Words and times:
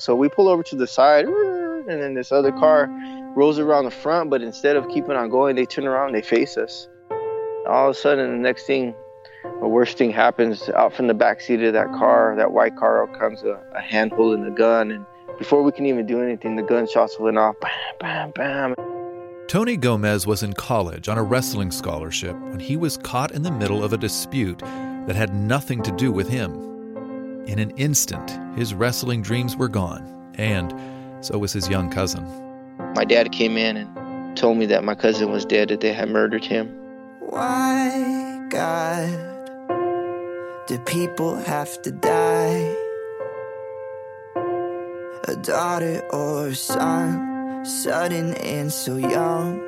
So 0.00 0.14
we 0.14 0.30
pull 0.30 0.48
over 0.48 0.62
to 0.62 0.76
the 0.76 0.86
side, 0.86 1.26
and 1.26 2.02
then 2.02 2.14
this 2.14 2.32
other 2.32 2.52
car 2.52 2.88
rolls 3.36 3.58
around 3.58 3.84
the 3.84 3.90
front. 3.90 4.30
But 4.30 4.40
instead 4.40 4.76
of 4.76 4.88
keeping 4.88 5.12
on 5.12 5.28
going, 5.28 5.56
they 5.56 5.66
turn 5.66 5.86
around, 5.86 6.14
they 6.14 6.22
face 6.22 6.56
us. 6.56 6.88
All 7.68 7.90
of 7.90 7.96
a 7.96 7.98
sudden, 7.98 8.30
the 8.30 8.38
next 8.38 8.64
thing, 8.66 8.94
the 9.60 9.68
worst 9.68 9.98
thing 9.98 10.10
happens. 10.10 10.70
Out 10.70 10.94
from 10.94 11.06
the 11.06 11.14
back 11.14 11.42
seat 11.42 11.62
of 11.62 11.74
that 11.74 11.92
car, 11.92 12.34
that 12.36 12.52
white 12.52 12.76
car, 12.76 13.02
out 13.02 13.18
comes 13.18 13.42
a, 13.42 13.62
a 13.74 13.80
hand 13.80 14.12
holding 14.12 14.46
a 14.46 14.50
gun, 14.50 14.90
and 14.90 15.04
before 15.38 15.62
we 15.62 15.70
can 15.70 15.84
even 15.84 16.06
do 16.06 16.22
anything, 16.22 16.56
the 16.56 16.62
gunshots 16.62 17.18
went 17.20 17.36
off. 17.36 17.56
Bam, 17.60 17.70
bam, 18.00 18.32
bam. 18.32 18.74
Tony 19.48 19.76
Gomez 19.76 20.26
was 20.26 20.42
in 20.42 20.54
college 20.54 21.08
on 21.08 21.18
a 21.18 21.22
wrestling 21.22 21.70
scholarship 21.70 22.38
when 22.40 22.60
he 22.60 22.76
was 22.76 22.96
caught 22.96 23.32
in 23.32 23.42
the 23.42 23.50
middle 23.50 23.84
of 23.84 23.92
a 23.92 23.98
dispute 23.98 24.60
that 24.60 25.16
had 25.16 25.34
nothing 25.34 25.82
to 25.82 25.90
do 25.92 26.10
with 26.10 26.28
him. 26.28 26.69
In 27.50 27.58
an 27.58 27.70
instant, 27.70 28.38
his 28.56 28.74
wrestling 28.74 29.22
dreams 29.22 29.56
were 29.56 29.66
gone, 29.68 30.06
and 30.34 30.72
so 31.20 31.36
was 31.36 31.52
his 31.52 31.68
young 31.68 31.90
cousin. 31.90 32.24
My 32.94 33.04
dad 33.04 33.32
came 33.32 33.56
in 33.56 33.76
and 33.76 34.36
told 34.36 34.56
me 34.56 34.66
that 34.66 34.84
my 34.84 34.94
cousin 34.94 35.32
was 35.32 35.44
dead, 35.44 35.70
that 35.70 35.80
they 35.80 35.92
had 35.92 36.10
murdered 36.10 36.44
him. 36.44 36.68
Why, 37.18 38.46
God, 38.50 39.10
do 40.68 40.78
people 40.86 41.34
have 41.34 41.82
to 41.82 41.90
die? 41.90 42.72
A 45.26 45.34
daughter 45.42 46.06
or 46.12 46.46
a 46.46 46.54
son, 46.54 47.64
sudden 47.64 48.34
and 48.34 48.72
so 48.72 48.96
young, 48.96 49.60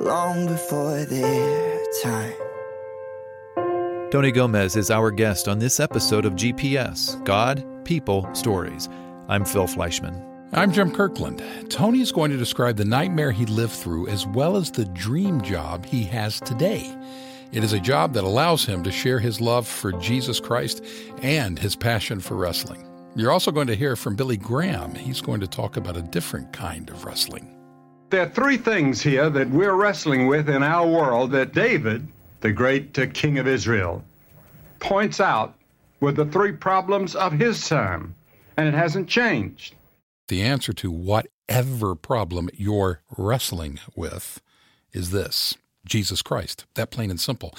long 0.00 0.46
before 0.46 1.04
their 1.04 1.84
time. 2.02 2.45
Tony 4.12 4.30
Gomez 4.30 4.76
is 4.76 4.88
our 4.88 5.10
guest 5.10 5.48
on 5.48 5.58
this 5.58 5.80
episode 5.80 6.24
of 6.24 6.34
GPS 6.34 7.22
God, 7.24 7.66
People, 7.84 8.32
Stories. 8.36 8.88
I'm 9.28 9.44
Phil 9.44 9.66
Fleischman. 9.66 10.24
I'm 10.52 10.70
Jim 10.70 10.92
Kirkland. 10.92 11.42
Tony's 11.70 12.12
going 12.12 12.30
to 12.30 12.36
describe 12.36 12.76
the 12.76 12.84
nightmare 12.84 13.32
he 13.32 13.46
lived 13.46 13.72
through 13.72 14.06
as 14.06 14.24
well 14.24 14.56
as 14.56 14.70
the 14.70 14.84
dream 14.84 15.40
job 15.40 15.84
he 15.84 16.04
has 16.04 16.38
today. 16.38 16.96
It 17.50 17.64
is 17.64 17.72
a 17.72 17.80
job 17.80 18.12
that 18.12 18.22
allows 18.22 18.64
him 18.64 18.84
to 18.84 18.92
share 18.92 19.18
his 19.18 19.40
love 19.40 19.66
for 19.66 19.90
Jesus 19.94 20.38
Christ 20.38 20.84
and 21.20 21.58
his 21.58 21.74
passion 21.74 22.20
for 22.20 22.36
wrestling. 22.36 22.86
You're 23.16 23.32
also 23.32 23.50
going 23.50 23.66
to 23.66 23.74
hear 23.74 23.96
from 23.96 24.14
Billy 24.14 24.36
Graham. 24.36 24.94
He's 24.94 25.20
going 25.20 25.40
to 25.40 25.48
talk 25.48 25.76
about 25.76 25.96
a 25.96 26.02
different 26.02 26.52
kind 26.52 26.88
of 26.90 27.04
wrestling. 27.04 27.52
There 28.10 28.22
are 28.22 28.28
three 28.28 28.56
things 28.56 29.02
here 29.02 29.28
that 29.30 29.50
we're 29.50 29.74
wrestling 29.74 30.28
with 30.28 30.48
in 30.48 30.62
our 30.62 30.86
world 30.86 31.32
that 31.32 31.52
David, 31.52 32.06
the 32.46 32.52
great 32.52 32.96
uh, 32.96 33.06
king 33.12 33.38
of 33.38 33.48
Israel, 33.48 34.04
points 34.78 35.18
out 35.18 35.56
were 35.98 36.12
the 36.12 36.26
three 36.26 36.52
problems 36.52 37.16
of 37.16 37.32
his 37.32 37.68
time, 37.68 38.14
and 38.56 38.68
it 38.68 38.74
hasn't 38.74 39.08
changed. 39.08 39.74
The 40.28 40.42
answer 40.42 40.72
to 40.74 40.92
whatever 40.92 41.96
problem 41.96 42.48
you're 42.54 43.00
wrestling 43.18 43.80
with 43.96 44.40
is 44.92 45.10
this 45.10 45.56
Jesus 45.84 46.22
Christ. 46.22 46.66
That 46.74 46.92
plain 46.92 47.10
and 47.10 47.18
simple. 47.18 47.52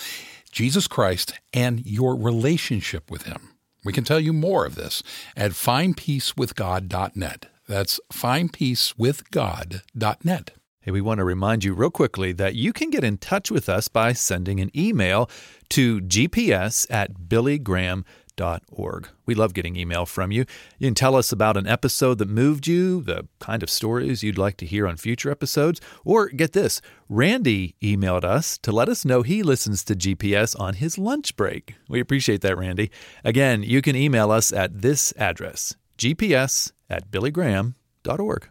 Jesus 0.51 0.87
Christ 0.87 1.33
and 1.53 1.85
your 1.85 2.15
relationship 2.15 3.11
with 3.11 3.23
Him. 3.23 3.55
We 3.83 3.91
can 3.91 4.05
tell 4.05 4.21
you 4.21 4.31
more 4.31 4.65
of 4.65 4.75
this 4.75 5.03
at 5.35 5.51
findpeacewithgod.net. 5.51 7.45
That's 7.67 7.99
findpeacewithgod.net. 8.13 10.51
Hey, 10.87 10.91
we 10.91 11.01
want 11.01 11.17
to 11.17 11.25
remind 11.25 11.65
you 11.65 11.73
real 11.73 11.89
quickly 11.89 12.31
that 12.31 12.55
you 12.55 12.71
can 12.71 12.89
get 12.89 13.03
in 13.03 13.17
touch 13.17 13.51
with 13.51 13.67
us 13.67 13.89
by 13.89 14.13
sending 14.13 14.61
an 14.61 14.71
email 14.73 15.29
to 15.67 15.99
gps 15.99 16.87
at 16.89 17.27
billygraham.org. 17.27 19.09
We 19.25 19.35
love 19.35 19.53
getting 19.53 19.75
email 19.75 20.05
from 20.05 20.31
you. 20.31 20.45
You 20.77 20.87
can 20.87 20.95
tell 20.95 21.17
us 21.17 21.33
about 21.33 21.57
an 21.57 21.67
episode 21.67 22.19
that 22.19 22.29
moved 22.29 22.67
you, 22.67 23.01
the 23.01 23.27
kind 23.41 23.63
of 23.63 23.69
stories 23.69 24.23
you'd 24.23 24.37
like 24.37 24.55
to 24.57 24.65
hear 24.65 24.87
on 24.87 24.95
future 24.95 25.29
episodes, 25.29 25.81
or 26.05 26.29
get 26.29 26.53
this 26.53 26.79
Randy 27.09 27.75
emailed 27.81 28.23
us 28.23 28.57
to 28.59 28.71
let 28.71 28.87
us 28.87 29.03
know 29.03 29.23
he 29.23 29.43
listens 29.43 29.83
to 29.83 29.93
GPS 29.93 30.57
on 30.57 30.75
his 30.75 30.97
lunch 30.97 31.35
break. 31.35 31.75
We 31.89 31.99
appreciate 31.99 32.39
that, 32.43 32.57
Randy. 32.57 32.91
Again, 33.25 33.61
you 33.61 33.81
can 33.81 33.97
email 33.97 34.31
us 34.31 34.53
at 34.53 34.81
this 34.83 35.13
address 35.17 35.75
gps 35.97 36.71
at 36.89 37.11
billygraham.org. 37.11 38.47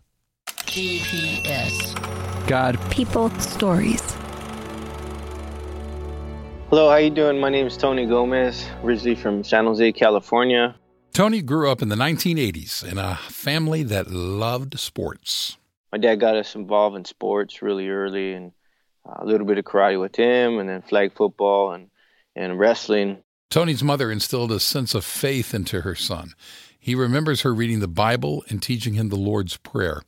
GPS. 0.67 2.16
God, 2.47 2.79
people, 2.91 3.29
stories. 3.41 4.01
Hello, 6.71 6.89
how 6.89 6.97
you 6.97 7.11
doing? 7.11 7.41
My 7.41 7.51
name 7.51 7.67
is 7.67 7.77
Tony 7.77 8.07
Gomez, 8.07 8.65
originally 8.85 9.17
from 9.17 9.43
San 9.43 9.65
Jose, 9.65 9.91
California. 9.91 10.77
Tony 11.13 11.43
grew 11.43 11.69
up 11.69 11.83
in 11.83 11.89
the 11.89 11.97
1980s 11.97 12.89
in 12.89 12.99
a 12.99 13.17
family 13.17 13.83
that 13.83 14.13
loved 14.13 14.79
sports. 14.79 15.57
My 15.91 15.99
dad 15.99 16.21
got 16.21 16.37
us 16.37 16.55
involved 16.55 16.97
in 16.97 17.05
sports 17.05 17.63
really 17.63 17.89
early, 17.89 18.35
and 18.35 18.53
uh, 19.05 19.15
a 19.19 19.25
little 19.25 19.47
bit 19.47 19.59
of 19.59 19.65
karate 19.65 20.01
with 20.01 20.15
him, 20.15 20.61
and 20.61 20.69
then 20.69 20.83
flag 20.83 21.15
football 21.15 21.73
and, 21.73 21.91
and 22.37 22.57
wrestling. 22.61 23.25
Tony's 23.51 23.83
mother 23.83 24.09
instilled 24.09 24.53
a 24.53 24.61
sense 24.61 24.95
of 24.95 25.05
faith 25.05 25.53
into 25.53 25.81
her 25.81 25.97
son. 25.97 26.35
He 26.79 26.95
remembers 26.95 27.41
her 27.41 27.53
reading 27.53 27.81
the 27.81 27.89
Bible 27.89 28.45
and 28.49 28.63
teaching 28.63 28.95
him 28.95 29.09
the 29.09 29.17
Lord's 29.17 29.57
Prayer. 29.57 30.03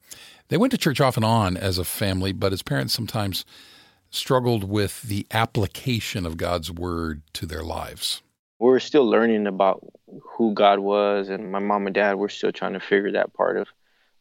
They 0.48 0.56
went 0.56 0.70
to 0.70 0.78
church 0.78 1.00
off 1.00 1.16
and 1.16 1.24
on 1.24 1.56
as 1.56 1.78
a 1.78 1.84
family, 1.84 2.32
but 2.32 2.52
his 2.52 2.62
parents 2.62 2.94
sometimes 2.94 3.44
struggled 4.10 4.64
with 4.64 5.02
the 5.02 5.26
application 5.30 6.24
of 6.24 6.38
God's 6.38 6.70
word 6.70 7.22
to 7.34 7.44
their 7.44 7.62
lives. 7.62 8.22
We're 8.58 8.80
still 8.80 9.08
learning 9.08 9.46
about 9.46 9.86
who 10.22 10.54
God 10.54 10.78
was, 10.78 11.28
and 11.28 11.52
my 11.52 11.58
mom 11.58 11.86
and 11.86 11.94
dad 11.94 12.14
were 12.14 12.30
still 12.30 12.50
trying 12.50 12.72
to 12.72 12.80
figure 12.80 13.12
that 13.12 13.34
part 13.34 13.58
of, 13.58 13.68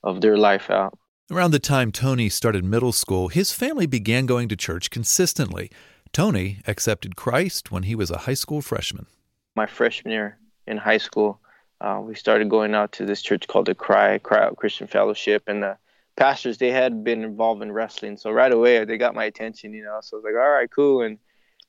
of 0.03 0.19
their 0.19 0.37
life 0.37 0.69
out. 0.69 0.99
Around 1.31 1.51
the 1.51 1.59
time 1.59 1.91
Tony 1.91 2.27
started 2.27 2.65
middle 2.65 2.91
school, 2.91 3.29
his 3.29 3.53
family 3.53 3.85
began 3.85 4.25
going 4.25 4.49
to 4.49 4.55
church 4.57 4.89
consistently. 4.89 5.71
Tony 6.11 6.59
accepted 6.67 7.15
Christ 7.15 7.71
when 7.71 7.83
he 7.83 7.95
was 7.95 8.11
a 8.11 8.19
high 8.19 8.33
school 8.33 8.61
freshman. 8.61 9.07
My 9.55 9.65
freshman 9.65 10.11
year 10.11 10.37
in 10.67 10.77
high 10.77 10.97
school, 10.97 11.39
uh, 11.79 12.01
we 12.01 12.15
started 12.15 12.49
going 12.49 12.75
out 12.75 12.91
to 12.93 13.05
this 13.05 13.21
church 13.21 13.47
called 13.47 13.65
the 13.67 13.75
Cry, 13.75 14.17
Cry 14.19 14.43
Out 14.43 14.57
Christian 14.57 14.87
Fellowship, 14.87 15.43
and 15.47 15.63
the 15.63 15.77
pastors 16.17 16.57
they 16.57 16.71
had 16.71 17.03
been 17.03 17.23
involved 17.23 17.61
in 17.61 17.71
wrestling. 17.71 18.17
So 18.17 18.31
right 18.31 18.51
away 18.51 18.83
they 18.83 18.97
got 18.97 19.15
my 19.15 19.23
attention 19.25 19.73
you 19.73 19.83
know. 19.83 19.99
So 20.01 20.17
I 20.17 20.19
was 20.19 20.23
like 20.25 20.33
all 20.33 20.49
right 20.49 20.69
cool. 20.69 21.03
And, 21.03 21.17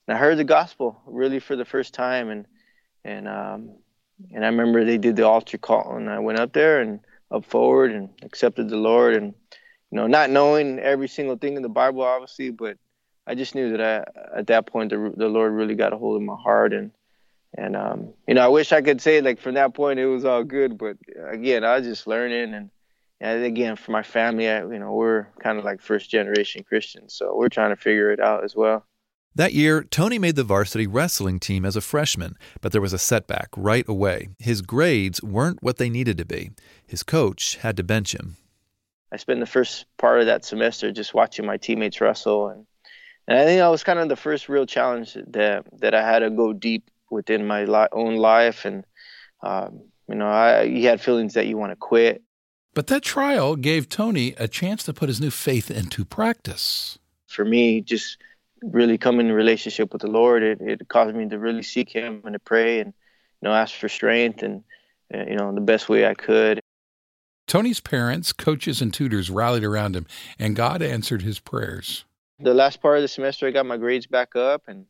and 0.09 0.17
I 0.17 0.19
heard 0.19 0.39
the 0.39 0.45
gospel 0.45 1.01
really 1.07 1.39
for 1.39 1.55
the 1.55 1.65
first 1.65 1.95
time. 1.95 2.31
And 2.31 2.47
and 3.05 3.29
um 3.29 3.77
and 4.35 4.45
I 4.45 4.49
remember 4.49 4.85
they 4.85 4.99
did 4.99 5.15
the 5.15 5.27
altar 5.27 5.59
call 5.59 5.97
and 5.97 6.11
I 6.11 6.19
went 6.19 6.41
up 6.41 6.53
there 6.53 6.81
and 6.81 7.01
up 7.31 7.45
forward 7.45 7.93
and 7.93 8.09
accepted 8.23 8.69
the 8.69 8.77
Lord. 8.77 9.15
And 9.15 9.35
you 9.91 9.97
know 9.97 10.07
not 10.07 10.31
knowing 10.31 10.81
every 10.81 11.09
single 11.09 11.37
thing 11.37 11.57
in 11.57 11.63
the 11.63 11.69
Bible 11.69 12.03
obviously 12.03 12.51
but 12.51 12.79
I 13.27 13.35
just 13.35 13.55
knew 13.55 13.77
that 13.77 13.83
I 13.83 14.39
at 14.39 14.47
that 14.47 14.67
point 14.67 14.91
the 14.91 15.13
the 15.15 15.29
Lord 15.29 15.53
really 15.53 15.75
got 15.75 15.93
a 15.93 15.99
hold 15.99 16.17
of 16.17 16.23
my 16.23 16.37
heart. 16.43 16.73
And 16.73 16.91
and 17.55 17.77
um 17.77 18.15
you 18.27 18.33
know 18.33 18.41
I 18.47 18.49
wish 18.49 18.73
I 18.73 18.81
could 18.81 19.03
say 19.03 19.21
like 19.21 19.41
from 19.41 19.57
that 19.57 19.75
point 19.75 20.01
it 20.01 20.07
was 20.07 20.25
all 20.25 20.43
good. 20.43 20.79
But 20.79 20.97
again 21.31 21.65
I 21.65 21.79
was 21.79 21.87
just 21.87 22.07
learning 22.07 22.55
and 22.55 22.71
and 23.21 23.45
again 23.45 23.77
for 23.77 23.93
my 23.93 24.03
family 24.03 24.49
I, 24.49 24.61
you 24.61 24.79
know 24.79 24.93
we're 24.93 25.27
kind 25.41 25.59
of 25.59 25.65
like 25.65 25.81
first 25.81 26.11
generation 26.11 26.65
christians 26.65 27.15
so 27.15 27.35
we're 27.37 27.49
trying 27.49 27.71
to 27.71 27.77
figure 27.77 28.11
it 28.11 28.21
out 28.21 28.45
as 28.45 28.55
well. 28.55 28.85
That 29.35 29.53
year 29.53 29.83
tony 29.83 30.19
made 30.19 30.37
the 30.37 30.45
varsity 30.45 30.87
wrestling 30.87 31.39
team 31.39 31.65
as 31.65 31.77
a 31.77 31.81
freshman 31.81 32.37
but 32.61 32.73
there 32.73 32.81
was 32.81 32.93
a 32.93 32.99
setback 32.99 33.49
right 33.57 33.89
away. 33.89 34.29
His 34.39 34.63
grades 34.63 35.23
weren't 35.23 35.63
what 35.63 35.77
they 35.77 35.91
needed 35.91 36.19
to 36.19 36.25
be. 36.25 36.51
His 36.87 37.03
coach 37.03 37.57
had 37.57 37.77
to 37.77 37.85
bench 37.85 38.15
him. 38.15 38.37
I 39.13 39.17
spent 39.17 39.41
the 39.41 39.47
first 39.47 39.87
part 39.97 40.21
of 40.21 40.27
that 40.27 40.45
semester 40.45 40.93
just 40.93 41.15
watching 41.15 41.47
my 41.47 41.57
teammates 41.57 42.01
wrestle 42.01 42.49
and, 42.49 42.67
and 43.27 43.39
i 43.39 43.45
think 43.45 43.59
that 43.59 43.69
was 43.69 43.85
kind 43.85 43.99
of 43.99 44.09
the 44.09 44.17
first 44.17 44.49
real 44.49 44.67
challenge 44.67 45.15
that 45.29 45.65
that 45.81 45.95
i 45.95 46.03
had 46.03 46.21
to 46.21 46.31
go 46.31 46.53
deep 46.53 46.91
within 47.11 47.47
my 47.47 47.65
li- 47.65 47.89
own 47.93 48.17
life 48.17 48.65
and 48.65 48.85
um, 49.43 49.83
you 50.09 50.15
know 50.15 50.29
I, 50.29 50.63
you 50.63 50.89
had 50.89 51.01
feelings 51.01 51.35
that 51.35 51.47
you 51.47 51.57
want 51.57 51.73
to 51.73 51.77
quit 51.77 52.23
but 52.79 52.87
that 52.87 53.03
trial 53.03 53.57
gave 53.57 53.89
Tony 53.89 54.35
a 54.39 54.47
chance 54.47 54.85
to 54.85 54.93
put 54.93 55.09
his 55.09 55.21
new 55.21 55.33
faith 55.33 55.69
into 55.69 56.05
practice. 56.05 56.97
For 57.27 57.45
me, 57.45 57.81
just 57.81 58.19
really 58.63 58.97
coming 58.97 59.27
in 59.27 59.33
relationship 59.33 59.93
with 59.93 60.03
the 60.03 60.09
Lord, 60.09 60.45
it, 60.45 60.61
it 60.61 60.87
caused 60.87 61.17
me 61.17 61.29
to 61.29 61.41
really 61.41 61.65
seek 61.65 61.91
Him 61.91 62.23
and 62.25 62.35
to 62.35 62.39
pray 62.39 62.79
and 62.79 62.95
you 63.43 63.49
know 63.49 63.53
ask 63.53 63.75
for 63.75 63.89
strength 63.89 64.45
and 64.45 64.63
uh, 65.13 65.25
you 65.25 65.35
know 65.35 65.53
the 65.53 65.61
best 65.61 65.89
way 65.89 66.07
I 66.07 66.15
could. 66.15 66.61
Tony's 67.49 67.81
parents, 67.81 68.33
coaches, 68.33 68.81
and 68.81 68.95
tutors 68.95 69.29
rallied 69.29 69.65
around 69.65 69.97
him, 69.97 70.07
and 70.39 70.55
God 70.55 70.81
answered 70.81 71.23
his 71.23 71.41
prayers. 71.41 72.05
The 72.39 72.55
last 72.55 72.81
part 72.81 72.99
of 72.99 73.03
the 73.03 73.09
semester, 73.09 73.49
I 73.49 73.51
got 73.51 73.67
my 73.67 73.77
grades 73.77 74.07
back 74.07 74.37
up, 74.37 74.69
and 74.69 74.87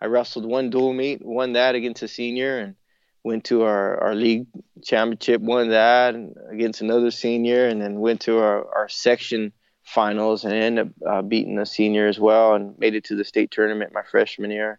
I 0.00 0.06
wrestled 0.06 0.46
one 0.46 0.70
dual 0.70 0.92
meet, 0.92 1.26
won 1.26 1.54
that 1.54 1.74
against 1.74 2.04
a 2.04 2.06
senior, 2.06 2.60
and 2.60 2.76
went 3.24 3.44
to 3.44 3.62
our, 3.62 4.00
our 4.02 4.14
league 4.14 4.46
championship, 4.84 5.40
won 5.40 5.70
that 5.70 6.14
against 6.50 6.82
another 6.82 7.10
senior, 7.10 7.66
and 7.66 7.80
then 7.80 7.98
went 7.98 8.20
to 8.22 8.38
our, 8.38 8.66
our 8.74 8.88
section 8.88 9.52
finals 9.82 10.44
and 10.44 10.52
ended 10.52 10.86
up 10.86 11.08
uh, 11.08 11.22
beating 11.22 11.58
a 11.58 11.66
senior 11.66 12.06
as 12.06 12.18
well 12.18 12.54
and 12.54 12.78
made 12.78 12.94
it 12.94 13.04
to 13.04 13.16
the 13.16 13.24
state 13.24 13.50
tournament 13.50 13.92
my 13.92 14.02
freshman 14.10 14.50
year. 14.50 14.78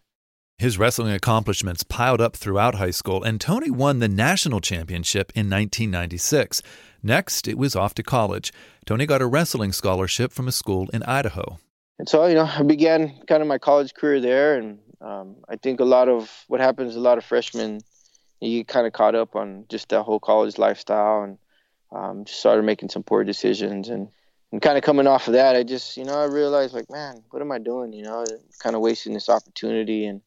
His 0.57 0.77
wrestling 0.77 1.11
accomplishments 1.11 1.83
piled 1.83 2.21
up 2.21 2.35
throughout 2.37 2.75
high 2.75 2.91
school, 2.91 3.23
and 3.23 3.41
Tony 3.41 3.69
won 3.69 3.99
the 3.99 4.07
national 4.07 4.61
championship 4.61 5.31
in 5.35 5.49
1996. 5.49 6.61
Next, 7.03 7.47
it 7.47 7.57
was 7.57 7.75
off 7.75 7.93
to 7.95 8.03
college. 8.03 8.53
Tony 8.85 9.05
got 9.05 9.21
a 9.21 9.27
wrestling 9.27 9.73
scholarship 9.73 10.31
from 10.31 10.47
a 10.47 10.53
school 10.53 10.87
in 10.93 11.03
Idaho. 11.03 11.59
And 11.99 12.07
so, 12.07 12.25
you 12.25 12.35
know, 12.35 12.45
I 12.45 12.63
began 12.63 13.19
kind 13.27 13.41
of 13.41 13.49
my 13.49 13.57
college 13.57 13.93
career 13.93 14.21
there, 14.21 14.57
and 14.57 14.79
um, 15.01 15.35
I 15.49 15.57
think 15.57 15.81
a 15.81 15.85
lot 15.85 16.07
of 16.07 16.31
what 16.47 16.61
happens, 16.61 16.95
a 16.95 17.01
lot 17.01 17.17
of 17.17 17.25
freshmen, 17.25 17.81
you 18.41 18.65
kind 18.65 18.87
of 18.87 18.93
caught 18.93 19.15
up 19.15 19.35
on 19.35 19.65
just 19.69 19.89
that 19.89 20.03
whole 20.03 20.19
college 20.19 20.57
lifestyle, 20.57 21.23
and 21.23 21.37
um, 21.91 22.25
just 22.25 22.39
started 22.39 22.63
making 22.63 22.89
some 22.89 23.03
poor 23.03 23.23
decisions, 23.23 23.89
and 23.89 24.09
and 24.51 24.61
kind 24.61 24.77
of 24.77 24.83
coming 24.83 25.07
off 25.07 25.27
of 25.27 25.33
that, 25.33 25.55
I 25.55 25.63
just, 25.63 25.97
you 25.97 26.05
know, 26.05 26.17
I 26.17 26.25
realized 26.25 26.73
like, 26.73 26.89
man, 26.89 27.23
what 27.31 27.41
am 27.41 27.51
I 27.51 27.57
doing? 27.57 27.91
You 27.91 28.03
know, 28.03 28.25
kind 28.59 28.75
of 28.75 28.81
wasting 28.81 29.13
this 29.13 29.27
opportunity, 29.27 30.05
and 30.05 30.21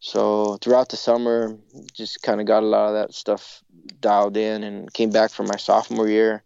so 0.00 0.58
throughout 0.60 0.90
the 0.90 0.96
summer, 0.96 1.56
just 1.94 2.22
kind 2.22 2.40
of 2.40 2.46
got 2.46 2.62
a 2.62 2.66
lot 2.66 2.88
of 2.88 2.94
that 2.94 3.14
stuff 3.14 3.62
dialed 4.00 4.36
in 4.36 4.62
and 4.62 4.92
came 4.92 5.10
back 5.10 5.30
for 5.30 5.42
my 5.42 5.56
sophomore 5.56 6.08
year. 6.08 6.42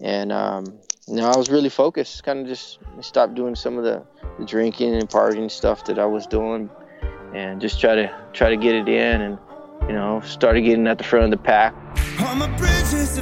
And, 0.00 0.32
um, 0.32 0.64
you 1.06 1.16
know, 1.16 1.28
I 1.28 1.36
was 1.36 1.50
really 1.50 1.68
focused, 1.68 2.24
kind 2.24 2.40
of 2.40 2.46
just 2.46 2.78
stopped 3.00 3.34
doing 3.34 3.54
some 3.54 3.76
of 3.76 3.84
the, 3.84 4.02
the 4.38 4.46
drinking 4.46 4.94
and 4.94 5.08
partying 5.08 5.50
stuff 5.50 5.84
that 5.84 5.98
I 5.98 6.06
was 6.06 6.26
doing 6.26 6.70
and 7.34 7.60
just 7.60 7.80
try 7.80 7.94
to 7.96 8.14
try 8.32 8.48
to 8.48 8.56
get 8.56 8.74
it 8.74 8.88
in 8.88 9.20
and, 9.20 9.38
you 9.88 9.94
know, 9.94 10.20
started 10.24 10.62
getting 10.62 10.86
at 10.86 10.98
the 10.98 11.04
front 11.04 11.24
of 11.26 11.30
the 11.30 11.36
pack. 11.36 11.74
Bridges. 12.58 13.18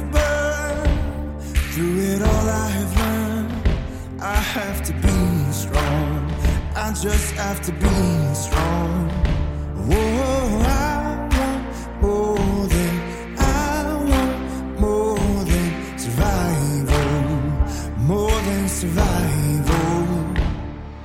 Through 1.73 1.99
it 1.99 2.21
all 2.21 2.49
I 2.49 2.69
have 2.69 2.99
learned. 2.99 4.21
I 4.21 4.35
have 4.35 4.81
to 4.83 4.93
be 4.93 5.51
strong. 5.51 6.31
I 6.75 6.93
just 6.93 7.33
have 7.35 7.61
to 7.61 7.71
be 7.71 8.33
strong. 8.33 9.09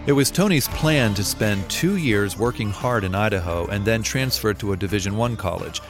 It 0.07 0.13
was 0.13 0.31
Tony's 0.31 0.69
plan 0.69 1.15
to 1.15 1.25
spend 1.25 1.69
two 1.71 1.97
years 1.97 2.39
working 2.39 2.71
hard 2.71 3.05
in 3.05 3.15
Idaho 3.15 3.67
and 3.69 3.85
then 3.85 4.03
transfer 4.03 4.53
to 4.55 4.73
a 4.73 4.77
Division 4.77 5.19
I 5.21 5.35
college. 5.35 5.81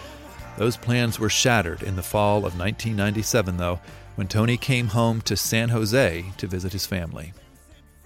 Those 0.57 0.77
plans 0.77 1.19
were 1.19 1.29
shattered 1.29 1.83
in 1.83 1.97
the 1.97 2.03
fall 2.03 2.39
of 2.39 2.59
1997, 2.59 3.57
though, 3.57 3.81
when 4.15 4.29
Tony 4.29 4.57
came 4.57 4.89
home 4.89 5.21
to 5.23 5.37
San 5.37 5.71
Jose 5.71 6.25
to 6.37 6.47
visit 6.47 6.73
his 6.73 6.87
family. 6.87 7.33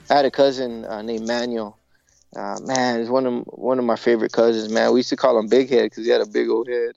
I 0.08 0.14
had 0.14 0.25
a 0.25 0.31
cousin 0.31 0.87
uh, 0.87 1.02
named 1.02 1.26
Manuel 1.26 1.78
uh, 2.37 2.58
man, 2.62 3.00
he's 3.00 3.08
one 3.08 3.26
of 3.26 3.44
one 3.46 3.78
of 3.78 3.84
my 3.84 3.96
favorite 3.96 4.32
cousins. 4.32 4.70
Man, 4.70 4.93
we 4.93 5.00
used 5.00 5.08
to 5.11 5.16
call 5.16 5.38
him 5.38 5.49
Big 5.49 5.70
Head 5.70 5.84
because 5.84 6.04
he 6.04 6.11
had 6.11 6.20
a 6.20 6.26
big 6.26 6.49
old 6.49 6.69
head. 6.69 6.94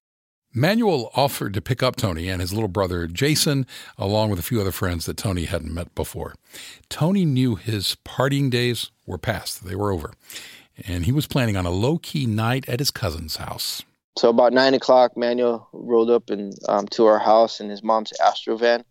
Manuel 0.53 1.11
offered 1.15 1.53
to 1.53 1.61
pick 1.61 1.81
up 1.81 1.95
Tony 1.95 2.27
and 2.27 2.41
his 2.41 2.51
little 2.51 2.67
brother 2.67 3.07
Jason, 3.07 3.65
along 3.97 4.29
with 4.29 4.39
a 4.39 4.43
few 4.43 4.59
other 4.59 4.71
friends 4.71 5.05
that 5.05 5.15
Tony 5.15 5.45
hadn't 5.45 5.73
met 5.73 5.93
before. 5.95 6.35
Tony 6.89 7.23
knew 7.23 7.55
his 7.55 7.95
partying 8.05 8.49
days 8.49 8.91
were 9.05 9.17
past; 9.17 9.65
they 9.65 9.75
were 9.75 9.91
over, 9.91 10.11
and 10.85 11.05
he 11.05 11.11
was 11.11 11.25
planning 11.25 11.55
on 11.55 11.65
a 11.65 11.71
low 11.71 11.97
key 11.97 12.25
night 12.25 12.67
at 12.67 12.79
his 12.79 12.91
cousin's 12.91 13.37
house. 13.37 13.83
So 14.17 14.29
about 14.29 14.51
nine 14.51 14.73
o'clock, 14.73 15.15
Manuel 15.15 15.69
rolled 15.71 16.09
up 16.09 16.29
and 16.29 16.53
um, 16.67 16.85
to 16.89 17.05
our 17.05 17.19
house 17.19 17.61
in 17.61 17.69
his 17.69 17.81
mom's 17.81 18.11
Astro 18.19 18.57
van 18.57 18.83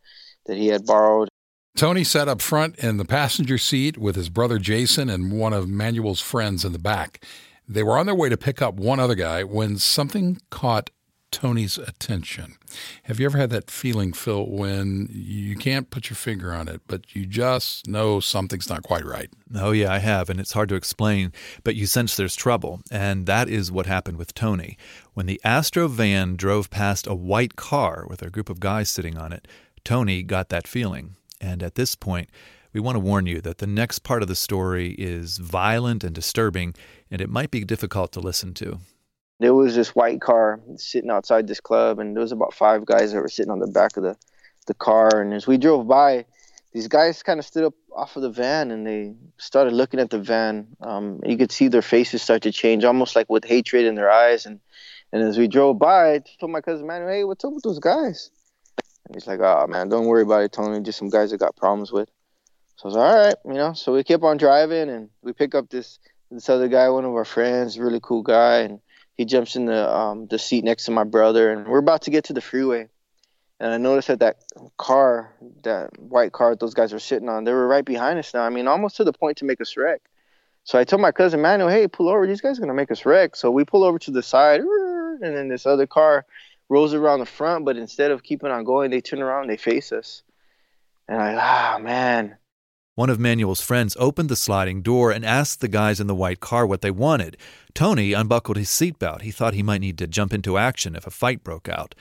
that 0.46 0.56
he 0.56 0.68
had 0.68 0.86
borrowed. 0.86 1.28
Tony 1.76 2.04
sat 2.04 2.26
up 2.26 2.40
front 2.40 2.76
in 2.78 2.96
the 2.96 3.04
passenger 3.04 3.58
seat 3.58 3.98
with 3.98 4.16
his 4.16 4.28
brother 4.28 4.58
Jason 4.58 5.10
and 5.10 5.38
one 5.38 5.52
of 5.52 5.68
Manuel's 5.68 6.20
friends 6.20 6.64
in 6.64 6.72
the 6.72 6.78
back. 6.78 7.24
They 7.68 7.82
were 7.82 7.98
on 7.98 8.06
their 8.06 8.14
way 8.14 8.28
to 8.28 8.36
pick 8.36 8.60
up 8.60 8.74
one 8.74 8.98
other 8.98 9.14
guy 9.14 9.44
when 9.44 9.76
something 9.76 10.38
caught 10.50 10.90
Tony's 11.30 11.78
attention. 11.78 12.56
Have 13.04 13.20
you 13.20 13.26
ever 13.26 13.38
had 13.38 13.50
that 13.50 13.70
feeling, 13.70 14.12
Phil, 14.12 14.46
when 14.46 15.08
you 15.10 15.56
can't 15.56 15.90
put 15.90 16.10
your 16.10 16.16
finger 16.16 16.52
on 16.52 16.68
it, 16.68 16.80
but 16.86 17.14
you 17.14 17.26
just 17.26 17.86
know 17.86 18.20
something's 18.20 18.68
not 18.68 18.82
quite 18.82 19.04
right? 19.04 19.30
Oh, 19.54 19.70
yeah, 19.70 19.92
I 19.92 19.98
have, 19.98 20.28
and 20.28 20.40
it's 20.40 20.52
hard 20.52 20.68
to 20.70 20.74
explain, 20.74 21.32
but 21.64 21.74
you 21.74 21.86
sense 21.86 22.16
there's 22.16 22.36
trouble. 22.36 22.80
And 22.90 23.26
that 23.26 23.48
is 23.48 23.72
what 23.72 23.86
happened 23.86 24.16
with 24.16 24.34
Tony. 24.34 24.76
When 25.14 25.26
the 25.26 25.40
Astro 25.44 25.88
van 25.88 26.36
drove 26.36 26.70
past 26.70 27.06
a 27.06 27.14
white 27.14 27.56
car 27.56 28.06
with 28.08 28.22
a 28.22 28.30
group 28.30 28.48
of 28.48 28.60
guys 28.60 28.90
sitting 28.90 29.16
on 29.16 29.32
it, 29.32 29.46
Tony 29.84 30.22
got 30.22 30.48
that 30.50 30.68
feeling. 30.68 31.16
And 31.40 31.62
at 31.62 31.74
this 31.74 31.94
point, 31.94 32.28
we 32.72 32.80
want 32.80 32.96
to 32.96 33.00
warn 33.00 33.26
you 33.26 33.40
that 33.40 33.58
the 33.58 33.66
next 33.66 34.00
part 34.00 34.22
of 34.22 34.28
the 34.28 34.36
story 34.36 34.94
is 34.98 35.38
violent 35.38 36.04
and 36.04 36.14
disturbing, 36.14 36.74
and 37.10 37.20
it 37.20 37.28
might 37.28 37.50
be 37.50 37.64
difficult 37.64 38.12
to 38.12 38.20
listen 38.20 38.54
to. 38.54 38.78
There 39.40 39.54
was 39.54 39.74
this 39.74 39.94
white 39.94 40.20
car 40.20 40.60
sitting 40.76 41.10
outside 41.10 41.48
this 41.48 41.60
club, 41.60 41.98
and 41.98 42.14
there 42.14 42.22
was 42.22 42.32
about 42.32 42.54
five 42.54 42.84
guys 42.84 43.12
that 43.12 43.20
were 43.20 43.28
sitting 43.28 43.50
on 43.50 43.58
the 43.58 43.66
back 43.66 43.96
of 43.96 44.02
the, 44.02 44.16
the 44.66 44.74
car. 44.74 45.20
And 45.20 45.34
as 45.34 45.46
we 45.46 45.58
drove 45.58 45.88
by, 45.88 46.26
these 46.72 46.86
guys 46.86 47.22
kind 47.22 47.40
of 47.40 47.46
stood 47.46 47.64
up 47.64 47.74
off 47.96 48.16
of 48.16 48.22
the 48.22 48.30
van 48.30 48.70
and 48.70 48.86
they 48.86 49.14
started 49.38 49.72
looking 49.72 49.98
at 49.98 50.10
the 50.10 50.20
van. 50.20 50.68
Um, 50.80 51.20
you 51.24 51.36
could 51.36 51.50
see 51.50 51.68
their 51.68 51.82
faces 51.82 52.22
start 52.22 52.42
to 52.42 52.52
change, 52.52 52.84
almost 52.84 53.16
like 53.16 53.28
with 53.28 53.44
hatred 53.44 53.86
in 53.86 53.96
their 53.96 54.10
eyes. 54.10 54.46
And 54.46 54.60
and 55.12 55.22
as 55.22 55.38
we 55.38 55.48
drove 55.48 55.78
by, 55.78 56.14
I 56.14 56.22
told 56.38 56.52
my 56.52 56.60
cousin, 56.60 56.86
"Man, 56.86 57.08
hey, 57.08 57.24
what's 57.24 57.44
up 57.44 57.52
with 57.52 57.64
those 57.64 57.80
guys?" 57.80 58.30
And 59.10 59.16
he's 59.16 59.26
like, 59.26 59.40
oh 59.40 59.66
man, 59.66 59.88
don't 59.88 60.06
worry 60.06 60.22
about 60.22 60.44
it, 60.44 60.52
Tony. 60.52 60.80
Just 60.84 60.98
some 60.98 61.10
guys 61.10 61.32
that 61.32 61.38
got 61.38 61.56
problems 61.56 61.90
with. 61.90 62.08
So 62.76 62.84
I 62.84 62.86
was 62.86 62.96
all 62.96 63.16
right, 63.16 63.34
you 63.44 63.54
know. 63.54 63.72
So 63.72 63.92
we 63.92 64.04
kept 64.04 64.22
on 64.22 64.36
driving, 64.36 64.88
and 64.88 65.08
we 65.20 65.32
pick 65.32 65.56
up 65.56 65.68
this 65.68 65.98
this 66.30 66.48
other 66.48 66.68
guy, 66.68 66.88
one 66.90 67.04
of 67.04 67.12
our 67.12 67.24
friends, 67.24 67.76
really 67.76 67.98
cool 68.00 68.22
guy, 68.22 68.58
and 68.58 68.78
he 69.16 69.24
jumps 69.24 69.56
in 69.56 69.66
the 69.66 69.94
um, 69.94 70.26
the 70.26 70.38
seat 70.38 70.64
next 70.64 70.84
to 70.84 70.90
my 70.90 71.04
brother, 71.04 71.50
and 71.52 71.66
we're 71.66 71.78
about 71.78 72.02
to 72.02 72.10
get 72.10 72.24
to 72.24 72.32
the 72.32 72.40
freeway, 72.40 72.88
and 73.58 73.72
I 73.72 73.76
noticed 73.76 74.08
that 74.08 74.20
that 74.20 74.36
car, 74.76 75.34
that 75.62 75.98
white 75.98 76.32
car 76.32 76.56
those 76.56 76.74
guys 76.74 76.92
were 76.92 76.98
sitting 76.98 77.28
on, 77.28 77.44
they 77.44 77.52
were 77.52 77.68
right 77.68 77.84
behind 77.84 78.18
us 78.18 78.32
now. 78.32 78.42
I 78.42 78.50
mean, 78.50 78.68
almost 78.68 78.96
to 78.96 79.04
the 79.04 79.12
point 79.12 79.38
to 79.38 79.44
make 79.44 79.60
us 79.60 79.76
wreck. 79.76 80.00
So 80.64 80.78
I 80.78 80.84
told 80.84 81.02
my 81.02 81.12
cousin 81.12 81.40
Manuel, 81.40 81.68
hey, 81.68 81.88
pull 81.88 82.08
over. 82.08 82.26
These 82.26 82.40
guys 82.40 82.58
are 82.58 82.60
gonna 82.60 82.74
make 82.74 82.90
us 82.90 83.04
wreck. 83.04 83.36
So 83.36 83.50
we 83.50 83.64
pull 83.64 83.84
over 83.84 83.98
to 83.98 84.10
the 84.10 84.22
side, 84.22 84.60
and 85.22 85.36
then 85.36 85.48
this 85.48 85.66
other 85.66 85.86
car 85.86 86.24
rolls 86.70 86.94
around 86.94 87.18
the 87.18 87.26
front, 87.26 87.64
but 87.64 87.76
instead 87.76 88.10
of 88.10 88.22
keeping 88.22 88.50
on 88.50 88.64
going, 88.64 88.90
they 88.90 89.00
turn 89.00 89.20
around 89.20 89.48
they 89.48 89.56
face 89.56 89.92
us. 89.92 90.22
And 91.08 91.20
I, 91.20 91.34
ah, 91.34 91.78
man. 91.78 92.36
One 93.00 93.08
of 93.08 93.18
Manuel's 93.18 93.62
friends 93.62 93.96
opened 93.98 94.28
the 94.28 94.36
sliding 94.36 94.82
door 94.82 95.10
and 95.10 95.24
asked 95.24 95.62
the 95.62 95.68
guys 95.68 96.00
in 96.00 96.06
the 96.06 96.14
white 96.14 96.40
car 96.40 96.66
what 96.66 96.82
they 96.82 96.90
wanted. 96.90 97.38
Tony 97.72 98.12
unbuckled 98.12 98.58
his 98.58 98.68
seatbelt. 98.68 99.22
He 99.22 99.30
thought 99.30 99.54
he 99.54 99.62
might 99.62 99.80
need 99.80 99.96
to 99.96 100.06
jump 100.06 100.34
into 100.34 100.58
action 100.58 100.94
if 100.94 101.06
a 101.06 101.10
fight 101.10 101.42
broke 101.42 101.66
out. 101.66 101.94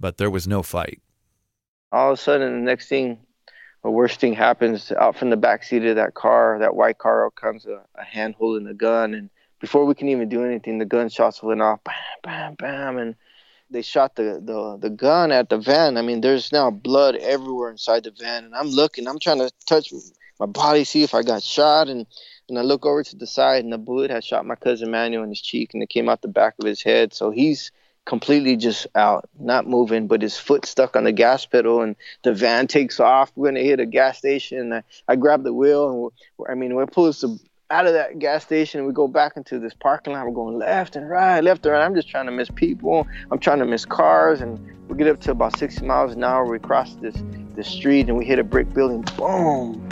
But 0.00 0.16
there 0.16 0.32
was 0.32 0.48
no 0.48 0.64
fight. 0.64 1.00
All 1.92 2.10
of 2.10 2.18
a 2.18 2.20
sudden, 2.20 2.52
the 2.52 2.64
next 2.68 2.88
thing, 2.88 3.20
the 3.84 3.92
worst 3.92 4.18
thing 4.18 4.32
happens 4.32 4.90
out 4.90 5.14
from 5.14 5.30
the 5.30 5.36
back 5.36 5.62
seat 5.62 5.84
of 5.84 5.94
that 5.94 6.14
car, 6.14 6.58
that 6.58 6.74
white 6.74 6.98
car, 6.98 7.26
out 7.26 7.36
comes 7.36 7.64
a, 7.66 7.84
a 7.94 8.02
hand 8.02 8.34
holding 8.36 8.66
a 8.66 8.74
gun. 8.74 9.14
And 9.14 9.30
before 9.60 9.84
we 9.84 9.94
can 9.94 10.08
even 10.08 10.28
do 10.28 10.44
anything, 10.44 10.78
the 10.78 10.84
gunshots 10.84 11.44
went 11.44 11.62
off, 11.62 11.78
bam, 11.84 11.94
bam, 12.24 12.54
bam. 12.54 12.98
And 12.98 13.14
they 13.70 13.82
shot 13.82 14.16
the, 14.16 14.42
the 14.44 14.78
the 14.80 14.90
gun 14.90 15.30
at 15.30 15.48
the 15.48 15.58
van. 15.58 15.96
I 15.96 16.02
mean, 16.02 16.22
there's 16.22 16.50
now 16.50 16.72
blood 16.72 17.14
everywhere 17.14 17.70
inside 17.70 18.02
the 18.02 18.10
van, 18.10 18.44
and 18.44 18.54
I'm 18.56 18.68
looking. 18.68 19.06
I'm 19.06 19.20
trying 19.20 19.38
to 19.38 19.52
touch 19.64 19.92
my 20.40 20.46
body, 20.46 20.84
see 20.84 21.02
if 21.02 21.14
I 21.14 21.22
got 21.22 21.42
shot, 21.42 21.88
and 21.88 22.06
and 22.48 22.58
I 22.58 22.62
look 22.62 22.84
over 22.84 23.02
to 23.02 23.16
the 23.16 23.26
side, 23.26 23.64
and 23.64 23.72
the 23.72 23.78
bullet 23.78 24.10
had 24.10 24.22
shot 24.22 24.44
my 24.44 24.54
cousin 24.54 24.90
Manuel 24.90 25.22
in 25.22 25.30
his 25.30 25.40
cheek, 25.40 25.72
and 25.72 25.82
it 25.82 25.88
came 25.88 26.08
out 26.08 26.20
the 26.20 26.28
back 26.28 26.54
of 26.60 26.66
his 26.66 26.82
head. 26.82 27.14
So 27.14 27.30
he's 27.30 27.72
completely 28.04 28.56
just 28.56 28.86
out, 28.94 29.28
not 29.40 29.66
moving, 29.66 30.06
but 30.06 30.20
his 30.20 30.36
foot 30.36 30.66
stuck 30.66 30.94
on 30.94 31.04
the 31.04 31.12
gas 31.12 31.46
pedal, 31.46 31.80
and 31.80 31.96
the 32.22 32.34
van 32.34 32.66
takes 32.66 33.00
off. 33.00 33.32
We're 33.34 33.48
gonna 33.48 33.60
hit 33.60 33.80
a 33.80 33.86
gas 33.86 34.18
station. 34.18 34.72
I, 34.72 34.82
I 35.08 35.16
grab 35.16 35.42
the 35.42 35.54
wheel, 35.54 36.12
and 36.38 36.48
I 36.48 36.54
mean, 36.54 36.74
we're 36.74 36.86
pulling 36.86 37.12
some 37.12 37.40
out 37.70 37.86
of 37.86 37.94
that 37.94 38.18
gas 38.18 38.44
station 38.44 38.86
we 38.86 38.92
go 38.92 39.08
back 39.08 39.36
into 39.36 39.58
this 39.58 39.74
parking 39.74 40.12
lot. 40.12 40.26
We're 40.26 40.32
going 40.32 40.58
left 40.58 40.96
and 40.96 41.08
right, 41.08 41.42
left 41.42 41.64
and 41.64 41.72
right. 41.72 41.84
I'm 41.84 41.94
just 41.94 42.08
trying 42.08 42.26
to 42.26 42.32
miss 42.32 42.50
people. 42.50 43.06
I'm 43.30 43.38
trying 43.38 43.58
to 43.60 43.64
miss 43.64 43.84
cars. 43.84 44.40
And 44.40 44.60
we 44.88 44.96
get 44.96 45.08
up 45.08 45.20
to 45.22 45.30
about 45.30 45.58
60 45.58 45.84
miles 45.84 46.12
an 46.12 46.22
hour. 46.22 46.44
We 46.44 46.58
cross 46.58 46.94
this, 46.96 47.16
this 47.56 47.66
street 47.66 48.08
and 48.08 48.18
we 48.18 48.24
hit 48.24 48.38
a 48.38 48.44
brick 48.44 48.72
building. 48.74 49.02
Boom. 49.16 49.88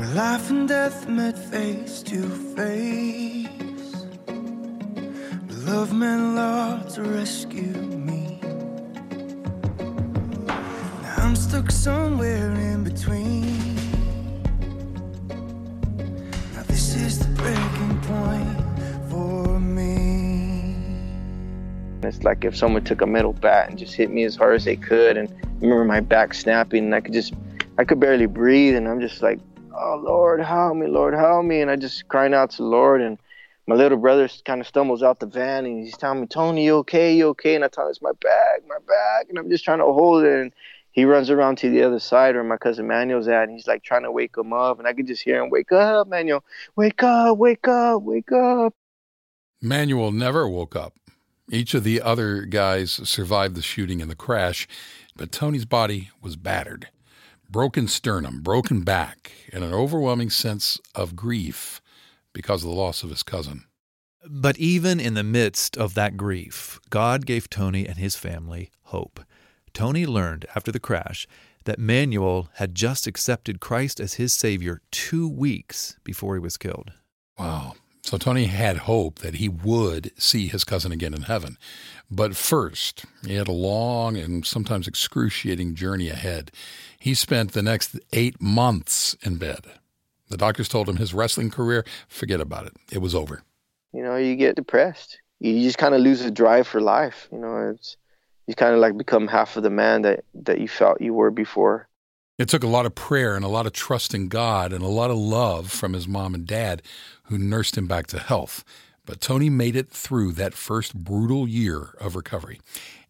Where 0.00 0.08
life 0.14 0.48
and 0.48 0.66
death 0.66 1.06
met 1.10 1.38
face 1.38 2.02
to 2.04 2.22
face. 2.56 4.06
Love 5.66 5.92
meant 5.92 6.34
love 6.34 6.88
to 6.94 7.02
rescue 7.02 7.74
me. 8.08 8.40
Now 11.02 11.16
I'm 11.18 11.36
stuck 11.36 11.70
somewhere 11.70 12.50
in 12.50 12.82
between. 12.82 13.76
Now 16.54 16.62
this 16.66 16.94
is 16.94 17.18
the 17.18 17.28
breaking 17.34 18.00
point 18.00 19.10
for 19.10 19.60
me. 19.60 20.76
It's 22.02 22.22
like 22.22 22.46
if 22.46 22.56
someone 22.56 22.84
took 22.84 23.02
a 23.02 23.06
metal 23.06 23.34
bat 23.34 23.68
and 23.68 23.78
just 23.78 23.92
hit 23.92 24.10
me 24.10 24.24
as 24.24 24.34
hard 24.34 24.54
as 24.54 24.64
they 24.64 24.76
could, 24.76 25.18
and 25.18 25.28
I 25.28 25.48
remember 25.60 25.84
my 25.84 26.00
back 26.00 26.32
snapping, 26.32 26.84
and 26.84 26.94
I 26.94 27.02
could 27.02 27.12
just, 27.12 27.34
I 27.76 27.84
could 27.84 28.00
barely 28.00 28.24
breathe, 28.24 28.76
and 28.76 28.88
I'm 28.88 29.02
just 29.02 29.20
like, 29.20 29.38
oh 29.80 30.00
Lord, 30.02 30.40
help 30.40 30.76
me, 30.76 30.86
Lord, 30.86 31.14
help 31.14 31.44
me, 31.44 31.60
and 31.60 31.70
I 31.70 31.76
just 31.76 32.06
crying 32.08 32.34
out 32.34 32.50
to 32.50 32.56
the 32.58 32.64
Lord, 32.64 33.00
and 33.00 33.18
my 33.70 33.76
little 33.76 33.98
brother 33.98 34.28
kind 34.44 34.60
of 34.60 34.66
stumbles 34.66 35.00
out 35.00 35.20
the 35.20 35.26
van 35.26 35.64
and 35.64 35.84
he's 35.84 35.96
telling 35.96 36.22
me, 36.22 36.26
Tony, 36.26 36.64
you 36.64 36.78
okay? 36.78 37.14
You 37.14 37.28
okay? 37.28 37.54
And 37.54 37.64
I 37.64 37.68
tell 37.68 37.84
him, 37.84 37.90
it's 37.90 38.02
my 38.02 38.10
bag, 38.20 38.62
my 38.66 38.78
bag. 38.84 39.26
And 39.28 39.38
I'm 39.38 39.48
just 39.48 39.64
trying 39.64 39.78
to 39.78 39.84
hold 39.84 40.24
it. 40.24 40.40
And 40.40 40.52
he 40.90 41.04
runs 41.04 41.30
around 41.30 41.58
to 41.58 41.70
the 41.70 41.84
other 41.84 42.00
side 42.00 42.34
where 42.34 42.42
my 42.42 42.56
cousin 42.56 42.88
Manuel's 42.88 43.28
at. 43.28 43.44
And 43.44 43.52
he's 43.52 43.68
like 43.68 43.84
trying 43.84 44.02
to 44.02 44.10
wake 44.10 44.36
him 44.36 44.52
up. 44.52 44.80
And 44.80 44.88
I 44.88 44.92
could 44.92 45.06
just 45.06 45.22
hear 45.22 45.40
him, 45.40 45.50
wake 45.50 45.70
up, 45.70 46.08
Manuel. 46.08 46.42
Wake 46.74 47.00
up, 47.04 47.38
wake 47.38 47.68
up, 47.68 48.02
wake 48.02 48.32
up. 48.32 48.74
Manuel 49.62 50.10
never 50.10 50.48
woke 50.48 50.74
up. 50.74 50.94
Each 51.48 51.72
of 51.72 51.84
the 51.84 52.02
other 52.02 52.42
guys 52.42 52.90
survived 52.90 53.54
the 53.54 53.62
shooting 53.62 54.02
and 54.02 54.10
the 54.10 54.16
crash, 54.16 54.66
but 55.14 55.30
Tony's 55.30 55.64
body 55.64 56.10
was 56.20 56.34
battered. 56.34 56.88
Broken 57.52 57.88
sternum, 57.88 58.42
broken 58.42 58.82
back, 58.82 59.32
and 59.52 59.64
an 59.64 59.74
overwhelming 59.74 60.30
sense 60.30 60.78
of 60.94 61.16
grief 61.16 61.80
because 62.32 62.62
of 62.62 62.70
the 62.70 62.76
loss 62.76 63.02
of 63.02 63.10
his 63.10 63.24
cousin. 63.24 63.64
But 64.24 64.56
even 64.58 65.00
in 65.00 65.14
the 65.14 65.24
midst 65.24 65.76
of 65.76 65.94
that 65.94 66.16
grief, 66.16 66.78
God 66.90 67.26
gave 67.26 67.50
Tony 67.50 67.88
and 67.88 67.98
his 67.98 68.14
family 68.14 68.70
hope. 68.84 69.18
Tony 69.74 70.06
learned 70.06 70.46
after 70.54 70.70
the 70.70 70.78
crash 70.78 71.26
that 71.64 71.80
Manuel 71.80 72.50
had 72.54 72.76
just 72.76 73.08
accepted 73.08 73.58
Christ 73.58 73.98
as 73.98 74.14
his 74.14 74.32
Savior 74.32 74.80
two 74.92 75.28
weeks 75.28 75.96
before 76.04 76.36
he 76.36 76.40
was 76.40 76.56
killed. 76.56 76.92
Wow. 77.36 77.74
So 78.10 78.18
Tony 78.18 78.46
had 78.46 78.76
hope 78.76 79.20
that 79.20 79.36
he 79.36 79.48
would 79.48 80.10
see 80.20 80.48
his 80.48 80.64
cousin 80.64 80.90
again 80.90 81.14
in 81.14 81.22
heaven. 81.22 81.56
But 82.10 82.34
first, 82.34 83.04
he 83.24 83.36
had 83.36 83.46
a 83.46 83.52
long 83.52 84.16
and 84.16 84.44
sometimes 84.44 84.88
excruciating 84.88 85.76
journey 85.76 86.08
ahead. 86.08 86.50
He 86.98 87.14
spent 87.14 87.52
the 87.52 87.62
next 87.62 87.96
eight 88.12 88.42
months 88.42 89.14
in 89.22 89.36
bed. 89.36 89.60
The 90.28 90.36
doctors 90.36 90.68
told 90.68 90.88
him 90.88 90.96
his 90.96 91.14
wrestling 91.14 91.52
career, 91.52 91.84
forget 92.08 92.40
about 92.40 92.66
it. 92.66 92.72
It 92.90 92.98
was 92.98 93.14
over. 93.14 93.44
You 93.92 94.02
know, 94.02 94.16
you 94.16 94.34
get 94.34 94.56
depressed. 94.56 95.20
You 95.38 95.62
just 95.62 95.78
kind 95.78 95.94
of 95.94 96.00
lose 96.00 96.20
the 96.20 96.32
drive 96.32 96.66
for 96.66 96.80
life. 96.80 97.28
You 97.30 97.38
know, 97.38 97.70
it's 97.76 97.96
you 98.48 98.56
kind 98.56 98.74
of 98.74 98.80
like 98.80 98.96
become 98.96 99.28
half 99.28 99.56
of 99.56 99.62
the 99.62 99.70
man 99.70 100.02
that 100.02 100.24
that 100.34 100.60
you 100.60 100.66
felt 100.66 101.00
you 101.00 101.14
were 101.14 101.30
before. 101.30 101.88
It 102.40 102.48
took 102.48 102.64
a 102.64 102.68
lot 102.68 102.86
of 102.86 102.94
prayer 102.94 103.36
and 103.36 103.44
a 103.44 103.48
lot 103.48 103.66
of 103.66 103.74
trust 103.74 104.14
in 104.14 104.28
God 104.28 104.72
and 104.72 104.82
a 104.82 104.88
lot 104.88 105.10
of 105.10 105.18
love 105.18 105.70
from 105.70 105.92
his 105.92 106.08
mom 106.08 106.34
and 106.34 106.46
dad 106.46 106.80
who 107.24 107.36
nursed 107.36 107.76
him 107.76 107.86
back 107.86 108.06
to 108.06 108.18
health. 108.18 108.64
But 109.04 109.20
Tony 109.20 109.50
made 109.50 109.76
it 109.76 109.90
through 109.90 110.32
that 110.32 110.54
first 110.54 110.94
brutal 110.94 111.46
year 111.46 111.94
of 112.00 112.16
recovery. 112.16 112.58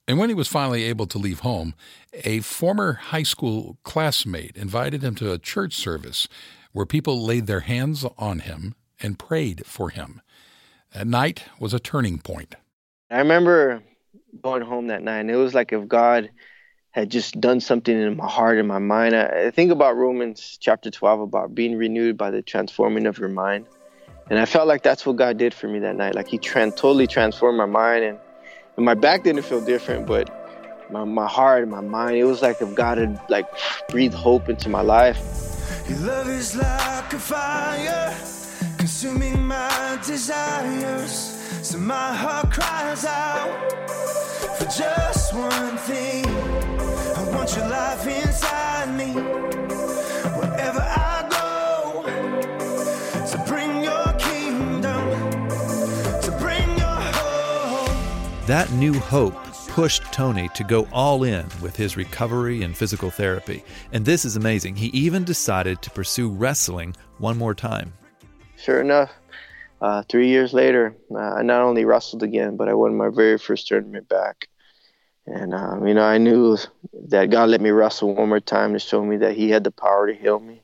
And 0.09 0.19
when 0.19 0.31
he 0.31 0.35
was 0.35 0.49
finally 0.49 0.83
able 0.83 1.07
to 1.07 1.17
leave 1.17 1.41
home, 1.41 1.77
a 2.25 2.41
former 2.41 2.95
high 2.95 3.23
school 3.23 3.79
classmate 3.85 4.57
invited 4.57 5.05
him 5.05 5.15
to 5.15 5.33
a 5.33 5.39
church 5.39 5.75
service 5.75 6.27
where 6.73 6.85
people 6.85 7.25
laid 7.25 7.47
their 7.47 7.61
hands 7.61 8.05
on 8.19 8.41
him 8.41 8.75
and 9.01 9.17
prayed 9.17 9.65
for 9.65 9.91
him. 9.91 10.21
That 10.93 11.07
night 11.07 11.45
was 11.61 11.73
a 11.73 11.79
turning 11.79 12.19
point. 12.19 12.57
I 13.13 13.19
remember 13.19 13.81
going 14.43 14.63
home 14.63 14.89
that 14.89 15.05
night, 15.05 15.21
and 15.21 15.31
it 15.31 15.37
was 15.37 15.55
like 15.55 15.73
if 15.73 15.87
God 15.87 16.31
had 16.93 17.11
just 17.11 17.41
done 17.41 17.61
something 17.61 17.97
in 17.97 18.17
my 18.17 18.29
heart 18.29 18.59
and 18.59 18.67
my 18.67 18.79
mind. 18.79 19.15
I, 19.15 19.51
think 19.51 19.71
about 19.71 19.97
Romans 19.97 20.59
chapter 20.61 20.91
12 20.91 21.21
about 21.21 21.55
being 21.55 21.77
renewed 21.77 22.17
by 22.17 22.31
the 22.31 22.43
transforming 22.43 23.07
of 23.07 23.19
your 23.19 23.29
mind. 23.29 23.67
And 24.29 24.39
I 24.39 24.45
felt 24.45 24.67
like 24.67 24.83
that's 24.83 25.07
what 25.07 25.17
God 25.17 25.39
did 25.39 25.55
for 25.55 25.69
me 25.69 25.81
that 25.81 25.97
night. 25.97 26.15
Like 26.15 26.29
He 26.29 26.39
totally 26.39 27.07
transformed 27.07 27.59
my 27.59 27.67
mind, 27.67 28.05
and, 28.05 28.19
and 28.77 28.85
my 28.85 28.95
back 28.95 29.25
didn't 29.25 29.45
feel 29.45 29.65
different, 29.65 30.07
but 30.07 30.31
my, 30.91 31.05
my 31.05 31.27
heart 31.27 31.63
and 31.63 31.71
my 31.71 31.81
mind, 31.81 32.17
it 32.17 32.25
was 32.25 32.43
like 32.43 32.61
if 32.61 32.75
God 32.75 32.99
had 32.99 33.21
like 33.29 33.47
breathed 33.89 34.15
hope 34.15 34.49
into 34.49 34.69
my 34.69 34.81
life. 34.81 35.19
Your 35.89 35.99
love 35.99 36.29
is 36.29 36.57
like 36.57 37.13
a 37.13 37.19
fire, 37.19 38.15
consuming 38.79 39.45
my 39.45 39.99
desires. 40.05 41.37
So 41.63 41.79
my 41.79 42.15
heart 42.15 42.51
cries 42.53 43.05
out 43.05 43.73
for 44.59 44.65
just 44.67 45.35
one 45.35 45.77
thing. 45.79 46.40
I 47.53 47.57
your 47.57 47.69
life 47.69 48.07
inside 48.07 48.97
me. 48.97 49.13
Wherever 50.39 50.81
I 50.81 51.27
go, 51.31 52.05
to 53.27 53.45
bring 53.49 53.83
your 53.83 54.13
kingdom, 54.19 55.51
to 56.23 56.37
bring 56.39 56.69
your 56.79 56.87
hope. 56.87 58.47
That 58.47 58.71
new 58.73 58.95
hope 58.95 59.35
pushed 59.69 60.05
Tony 60.13 60.49
to 60.51 60.63
go 60.63 60.87
all 60.93 61.25
in 61.25 61.47
with 61.61 61.75
his 61.75 61.97
recovery 61.97 62.63
and 62.63 62.77
physical 62.77 63.11
therapy. 63.11 63.65
And 63.93 64.05
this 64.05 64.25
is 64.25 64.37
amazing. 64.37 64.77
He 64.77 64.87
even 64.89 65.25
decided 65.25 65.83
to 65.83 65.91
pursue 65.91 66.29
wrestling 66.29 66.95
one 67.19 67.37
more 67.37 67.55
time. 67.55 67.93
Sure 68.57 68.81
enough, 68.81 69.11
uh, 69.81 70.03
three 70.09 70.29
years 70.29 70.53
later, 70.53 70.95
uh, 71.13 71.19
I 71.19 71.43
not 71.43 71.63
only 71.63 71.85
wrestled 71.85 72.23
again, 72.23 72.57
but 72.57 72.69
I 72.69 72.75
won 72.75 72.97
my 72.97 73.09
very 73.09 73.39
first 73.39 73.67
tournament 73.67 74.09
back. 74.09 74.49
And, 75.33 75.55
um, 75.55 75.87
you 75.87 75.95
know, 75.95 76.05
I 76.05 76.19
knew 76.19 76.57
that 77.09 77.31
God 77.31 77.51
let 77.51 77.61
me 77.61 77.71
wrestle 77.71 78.15
one 78.15 78.29
more 78.29 78.41
time 78.41 78.73
to 78.73 78.79
show 78.79 79.05
me 79.05 79.17
that 79.19 79.37
He 79.37 79.51
had 79.51 79.65
the 79.65 79.71
power 79.71 80.07
to 80.07 80.15
heal 80.15 80.41
me. 80.41 80.63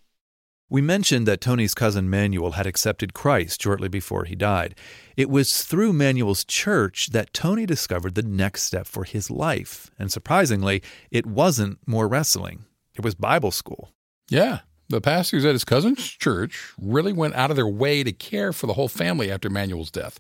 We 0.69 0.83
mentioned 0.83 1.29
that 1.29 1.41
Tony's 1.41 1.75
cousin 1.75 2.11
Manuel 2.11 2.53
had 2.53 2.67
accepted 2.67 3.15
Christ 3.15 3.63
shortly 3.63 3.89
before 3.89 4.25
he 4.25 4.35
died. 4.35 4.75
It 5.17 5.31
was 5.31 5.63
through 5.63 5.93
Manuel's 5.93 6.45
church 6.45 7.11
that 7.13 7.33
Tony 7.33 7.67
discovered 7.67 8.17
the 8.17 8.25
next 8.25 8.65
step 8.65 8.89
for 8.89 9.05
his 9.05 9.31
life. 9.31 9.93
And 9.97 10.11
surprisingly, 10.11 10.83
it 11.13 11.25
wasn't 11.25 11.79
more 11.87 12.09
wrestling, 12.09 12.65
it 12.97 13.05
was 13.05 13.15
Bible 13.15 13.53
school. 13.53 13.93
Yeah. 14.29 14.61
The 14.89 15.01
pastors 15.01 15.45
at 15.45 15.53
his 15.53 15.65
cousin's 15.65 16.05
church 16.05 16.73
really 16.81 17.13
went 17.13 17.35
out 17.35 17.51
of 17.51 17.57
their 17.57 17.67
way 17.67 18.05
to 18.05 18.13
care 18.13 18.53
for 18.53 18.67
the 18.67 18.75
whole 18.75 18.89
family 18.89 19.31
after 19.33 19.51
Manuel's 19.51 19.91
death. 19.91 20.19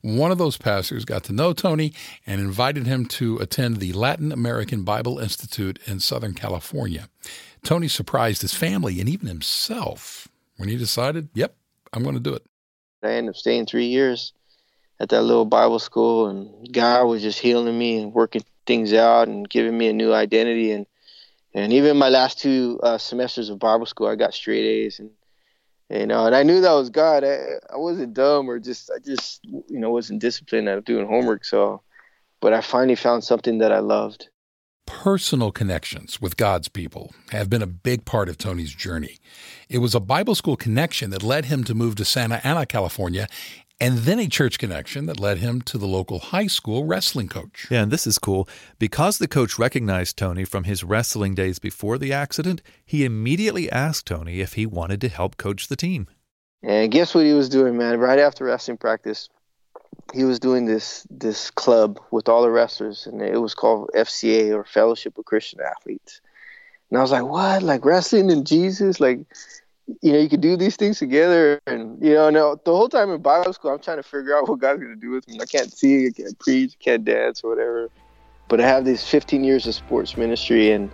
One 0.00 0.32
of 0.32 0.38
those 0.38 0.56
pastors 0.56 1.04
got 1.04 1.24
to 1.24 1.32
know 1.32 1.52
Tony 1.52 1.92
and 2.26 2.40
invited 2.40 2.86
him 2.86 3.06
to 3.06 3.38
attend 3.38 3.76
the 3.76 3.92
Latin 3.92 4.32
American 4.32 4.82
Bible 4.82 5.18
Institute 5.18 5.78
in 5.86 6.00
Southern 6.00 6.34
California. 6.34 7.08
Tony 7.64 7.88
surprised 7.88 8.42
his 8.42 8.54
family 8.54 9.00
and 9.00 9.08
even 9.08 9.28
himself 9.28 10.28
when 10.56 10.68
he 10.68 10.76
decided, 10.76 11.28
yep, 11.34 11.54
I'm 11.92 12.02
going 12.02 12.14
to 12.14 12.20
do 12.20 12.34
it. 12.34 12.44
I 13.02 13.12
ended 13.12 13.30
up 13.30 13.36
staying 13.36 13.66
three 13.66 13.86
years 13.86 14.32
at 15.00 15.08
that 15.10 15.22
little 15.22 15.44
Bible 15.44 15.78
school, 15.78 16.26
and 16.26 16.72
God 16.72 17.04
was 17.04 17.22
just 17.22 17.38
healing 17.38 17.78
me 17.78 17.98
and 17.98 18.12
working 18.12 18.42
things 18.66 18.92
out 18.92 19.28
and 19.28 19.48
giving 19.48 19.78
me 19.78 19.88
a 19.88 19.92
new 19.92 20.12
identity. 20.12 20.72
And 20.72 20.86
and 21.58 21.72
even 21.72 21.96
my 21.96 22.08
last 22.08 22.38
two 22.38 22.78
uh, 22.82 22.98
semesters 22.98 23.48
of 23.48 23.58
Bible 23.58 23.86
school, 23.86 24.06
I 24.06 24.16
got 24.16 24.34
straight 24.34 24.64
A's, 24.64 24.98
and 24.98 25.10
you 25.90 26.06
know, 26.06 26.26
and 26.26 26.34
I 26.34 26.42
knew 26.42 26.60
that 26.60 26.72
was 26.72 26.90
God. 26.90 27.24
I, 27.24 27.38
I 27.72 27.76
wasn't 27.76 28.14
dumb 28.14 28.48
or 28.48 28.58
just 28.58 28.90
I 28.90 28.98
just 28.98 29.44
you 29.44 29.78
know 29.78 29.90
wasn't 29.90 30.20
disciplined 30.20 30.68
at 30.68 30.84
doing 30.84 31.06
homework. 31.06 31.44
So, 31.44 31.82
but 32.40 32.52
I 32.52 32.60
finally 32.60 32.96
found 32.96 33.24
something 33.24 33.58
that 33.58 33.72
I 33.72 33.78
loved 33.78 34.28
personal 34.88 35.52
connections 35.52 36.18
with 36.18 36.38
God's 36.38 36.68
people 36.68 37.12
have 37.30 37.50
been 37.50 37.60
a 37.60 37.66
big 37.66 38.06
part 38.06 38.26
of 38.26 38.38
Tony's 38.38 38.72
journey. 38.72 39.18
It 39.68 39.78
was 39.78 39.94
a 39.94 40.00
Bible 40.00 40.34
school 40.34 40.56
connection 40.56 41.10
that 41.10 41.22
led 41.22 41.44
him 41.44 41.62
to 41.64 41.74
move 41.74 41.96
to 41.96 42.06
Santa 42.06 42.40
Ana, 42.42 42.64
California, 42.64 43.28
and 43.80 43.98
then 43.98 44.18
a 44.18 44.28
church 44.28 44.58
connection 44.58 45.06
that 45.06 45.20
led 45.20 45.38
him 45.38 45.62
to 45.62 45.78
the 45.78 45.86
local 45.86 46.18
high 46.18 46.46
school 46.46 46.84
wrestling 46.84 47.28
coach. 47.28 47.66
Yeah, 47.70 47.82
and 47.82 47.92
this 47.92 48.06
is 48.06 48.18
cool. 48.18 48.48
Because 48.78 49.18
the 49.18 49.28
coach 49.28 49.58
recognized 49.58 50.16
Tony 50.16 50.44
from 50.44 50.64
his 50.64 50.82
wrestling 50.82 51.34
days 51.34 51.58
before 51.58 51.98
the 51.98 52.12
accident, 52.12 52.60
he 52.84 53.04
immediately 53.04 53.70
asked 53.70 54.06
Tony 54.06 54.40
if 54.40 54.54
he 54.54 54.66
wanted 54.66 55.00
to 55.02 55.08
help 55.08 55.36
coach 55.36 55.68
the 55.68 55.76
team. 55.76 56.08
And 56.62 56.90
guess 56.90 57.14
what 57.14 57.24
he 57.24 57.32
was 57.32 57.48
doing, 57.48 57.76
man? 57.76 58.00
Right 58.00 58.18
after 58.18 58.44
wrestling 58.44 58.78
practice, 58.78 59.28
he 60.12 60.24
was 60.24 60.40
doing 60.40 60.64
this 60.64 61.06
this 61.10 61.50
club 61.50 62.00
with 62.10 62.28
all 62.28 62.42
the 62.42 62.50
wrestlers, 62.50 63.06
and 63.06 63.22
it 63.22 63.40
was 63.40 63.54
called 63.54 63.90
FCA 63.94 64.52
or 64.54 64.64
Fellowship 64.64 65.16
of 65.18 65.24
Christian 65.24 65.60
Athletes. 65.60 66.20
And 66.90 66.98
I 66.98 67.02
was 67.02 67.12
like, 67.12 67.24
what? 67.24 67.62
Like 67.62 67.84
wrestling 67.84 68.30
and 68.30 68.46
Jesus? 68.46 68.98
Like, 68.98 69.20
you 70.02 70.12
know, 70.12 70.18
you 70.18 70.28
could 70.28 70.40
do 70.40 70.56
these 70.56 70.76
things 70.76 70.98
together. 70.98 71.60
And 71.66 72.02
you 72.02 72.14
know, 72.14 72.30
now 72.30 72.60
the 72.64 72.74
whole 72.74 72.88
time 72.88 73.10
in 73.10 73.20
Bible 73.20 73.52
school, 73.52 73.72
I'm 73.72 73.80
trying 73.80 73.96
to 73.96 74.02
figure 74.02 74.36
out 74.36 74.48
what 74.48 74.58
God's 74.58 74.82
gonna 74.82 74.96
do 74.96 75.10
with 75.10 75.28
me. 75.28 75.38
I 75.40 75.46
can't 75.46 75.72
sing, 75.72 76.08
I 76.08 76.10
can't 76.22 76.38
preach, 76.38 76.76
I 76.80 76.84
can't 76.84 77.04
dance 77.04 77.42
or 77.42 77.50
whatever. 77.50 77.88
But 78.48 78.60
I 78.60 78.66
have 78.66 78.84
these 78.84 79.06
15 79.06 79.44
years 79.44 79.66
of 79.66 79.74
sports 79.74 80.16
ministry, 80.16 80.70
and 80.70 80.90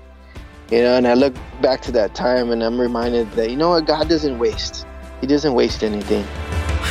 you 0.70 0.82
know, 0.82 0.96
and 0.96 1.06
I 1.06 1.14
look 1.14 1.34
back 1.60 1.82
to 1.82 1.92
that 1.92 2.14
time, 2.14 2.50
and 2.50 2.62
I'm 2.62 2.80
reminded 2.80 3.30
that 3.32 3.50
you 3.50 3.56
know 3.56 3.70
what, 3.70 3.86
God 3.86 4.08
doesn't 4.08 4.38
waste. 4.38 4.86
He 5.20 5.26
doesn't 5.26 5.54
waste 5.54 5.82
anything. 5.82 6.26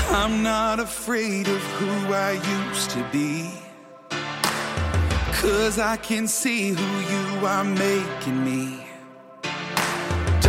I'm 0.10 0.44
not 0.44 0.80
afraid 0.80 1.48
of 1.48 1.62
who 1.74 2.14
I 2.14 2.34
used 2.70 2.90
to 2.92 3.04
be. 3.12 3.52
Cause 5.34 5.78
I 5.78 5.98
can 5.98 6.28
see 6.28 6.70
who 6.70 7.40
you 7.40 7.46
are 7.46 7.66
making 7.66 8.46
me. 8.46 8.93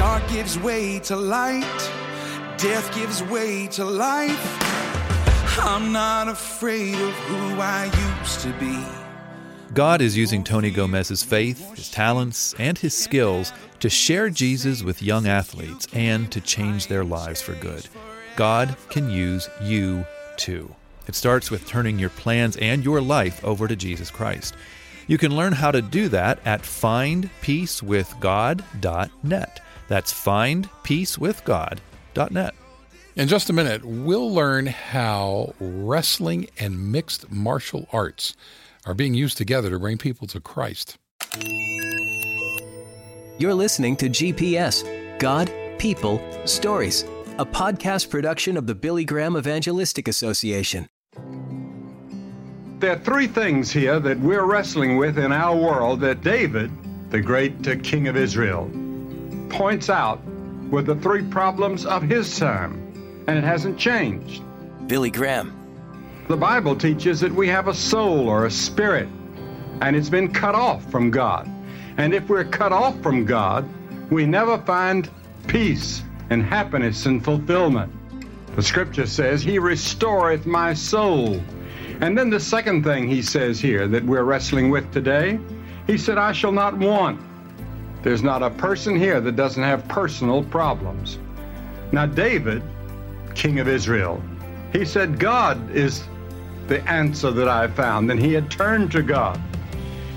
Dark 0.05 0.29
gives 0.29 0.59
way 0.59 0.99
to 0.99 1.17
light, 1.17 1.91
death 2.59 2.95
gives 2.95 3.23
way 3.23 3.67
to 3.69 3.87
life. 3.87 5.59
I'm 5.59 5.93
not 5.93 6.29
afraid 6.29 6.95
of 6.95 7.15
who 7.15 7.59
I 7.59 7.87
used 8.21 8.41
to 8.41 8.53
be. 8.61 8.85
God 9.73 10.03
is 10.03 10.15
using 10.15 10.45
Tony 10.45 10.71
Gomez's 10.71 11.23
faith, 11.23 11.75
his 11.75 11.91
talents, 11.91 12.55
and 12.59 12.77
his 12.77 12.95
skills 12.95 13.55
to 13.81 13.89
share 13.89 14.29
Jesus 14.29 14.83
with 14.83 15.03
young 15.03 15.27
athletes 15.27 15.89
and 15.95 16.31
to 16.33 16.41
change 16.43 16.89
their 16.89 17.03
lives 17.03 17.41
for 17.41 17.55
good. 17.55 17.89
God 18.37 18.77
can 18.91 19.09
use 19.09 19.49
you 19.63 20.05
too. 20.37 20.75
It 21.09 21.15
starts 21.15 21.51
with 21.51 21.67
turning 21.67 21.99
your 21.99 22.11
plans 22.11 22.59
and 22.59 22.85
your 22.85 23.01
life 23.01 23.43
over 23.43 23.67
to 23.67 23.75
Jesus 23.75 24.11
Christ. 24.11 24.55
You 25.07 25.17
can 25.17 25.35
learn 25.35 25.55
how 25.55 25.71
to 25.71 25.81
do 25.81 26.11
that 26.11 26.41
at 26.45 26.61
findpeacewithgod.net. 26.61 29.61
That's 29.89 30.13
findpeacewithgod.net. 30.13 32.55
In 33.17 33.29
just 33.29 33.49
a 33.49 33.53
minute, 33.53 33.85
we'll 33.85 34.33
learn 34.33 34.67
how 34.67 35.55
wrestling 35.61 36.49
and 36.59 36.91
mixed 36.91 37.31
martial 37.31 37.87
arts 37.93 38.35
are 38.87 38.95
being 38.95 39.15
used 39.15 39.37
together 39.37 39.71
to 39.71 39.79
bring 39.79 39.99
people 39.99 40.27
to 40.27 40.41
Christ. 40.41 40.99
You're 43.39 43.55
listening 43.55 43.97
to 43.97 44.09
GPS 44.09 44.85
God, 45.19 45.53
People, 45.79 46.21
Stories, 46.45 47.03
a 47.39 47.47
podcast 47.47 48.11
production 48.11 48.57
of 48.57 48.67
the 48.67 48.75
Billy 48.75 49.05
Graham 49.05 49.37
Evangelistic 49.37 50.09
Association. 50.09 50.89
There 52.79 52.93
are 52.93 52.99
three 52.99 53.29
things 53.29 53.71
here 53.71 54.01
that 54.01 54.19
we're 54.19 54.45
wrestling 54.45 54.97
with 54.97 55.19
in 55.19 55.33
our 55.33 55.57
world 55.57 56.01
that 56.01 56.23
David, 56.23 56.71
the 57.11 57.21
great 57.21 57.67
uh, 57.67 57.77
king 57.83 58.09
of 58.09 58.17
Israel, 58.17 58.71
points 59.55 59.89
out 59.89 60.21
were 60.69 60.83
the 60.83 60.97
three 60.97 61.23
problems 61.23 61.87
of 61.87 62.03
his 62.03 62.39
time, 62.39 62.75
and 63.29 63.39
it 63.39 63.45
hasn't 63.45 63.79
changed. 63.79 64.43
Billy 64.89 65.11
Graham. 65.11 65.55
The 66.29 66.37
Bible 66.37 66.75
teaches 66.75 67.21
that 67.21 67.33
we 67.33 67.47
have 67.49 67.69
a 67.69 67.75
soul 67.75 68.29
or 68.29 68.47
a 68.47 68.51
spirit, 68.51 69.09
and 69.81 69.95
it's 69.95 70.09
been 70.09 70.33
cut 70.33 70.57
off 70.57 70.91
from 70.91 71.13
God. 71.13 71.49
And 71.99 72.13
if 72.13 72.29
we're 72.29 72.45
cut 72.45 72.73
off 72.73 73.01
from 73.01 73.25
God, 73.25 73.69
we 74.11 74.27
never 74.27 74.59
find 74.59 75.09
peace 75.47 76.03
and 76.31 76.43
happiness 76.43 77.07
and 77.07 77.25
fulfillment. 77.25 77.93
The 78.57 78.63
scripture 78.63 79.07
says, 79.07 79.41
He 79.41 79.61
restoreth 79.61 80.47
my 80.47 80.75
soul. 80.75 81.41
And 82.01 82.19
then 82.19 82.29
the 82.29 82.41
second 82.41 82.83
thing 82.83 83.07
he 83.07 83.23
says 83.23 83.61
here 83.61 83.87
that 83.87 84.05
we're 84.05 84.25
wrestling 84.25 84.71
with 84.71 84.93
today, 84.93 85.39
he 85.87 85.97
said, 85.97 86.19
I 86.19 86.33
shall 86.33 86.53
not 86.53 86.77
want. 86.77 87.21
There's 88.05 88.23
not 88.23 88.43
a 88.43 88.51
person 88.51 88.95
here 88.95 89.19
that 89.23 89.35
doesn't 89.35 89.63
have 89.63 89.89
personal 89.89 90.45
problems. 90.45 91.19
Now, 91.91 92.05
David, 92.05 92.63
king 93.35 93.61
of 93.61 93.67
Israel, 93.67 94.23
he 94.75 94.85
said, 94.85 95.19
God 95.19 95.71
is 95.71 96.05
the 96.67 96.87
answer 96.87 97.31
that 97.31 97.49
I 97.49 97.67
found. 97.69 98.11
And 98.11 98.21
he 98.21 98.35
had 98.35 98.51
turned 98.51 98.93
to 98.93 99.03
God. 99.03 99.41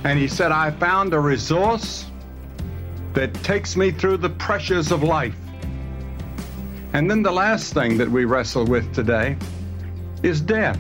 And 0.03 0.20
he 0.20 0.27
said, 0.27 0.51
I 0.51 0.70
found 0.72 1.13
a 1.13 1.20
resource 1.20 2.08
that 3.13 3.34
takes 3.36 3.77
me 3.77 3.91
through 3.91 4.17
the 4.17 4.32
pressures 4.32 4.91
of 4.91 5.01
life. 5.01 5.38
And 6.91 7.10
then 7.10 7.24
the 7.24 7.32
last 7.32 7.74
thing 7.74 7.98
that 8.00 8.12
we 8.12 8.25
wrestle 8.25 8.65
with 8.65 8.94
today 8.94 9.38
is 10.24 10.41
death. 10.41 10.77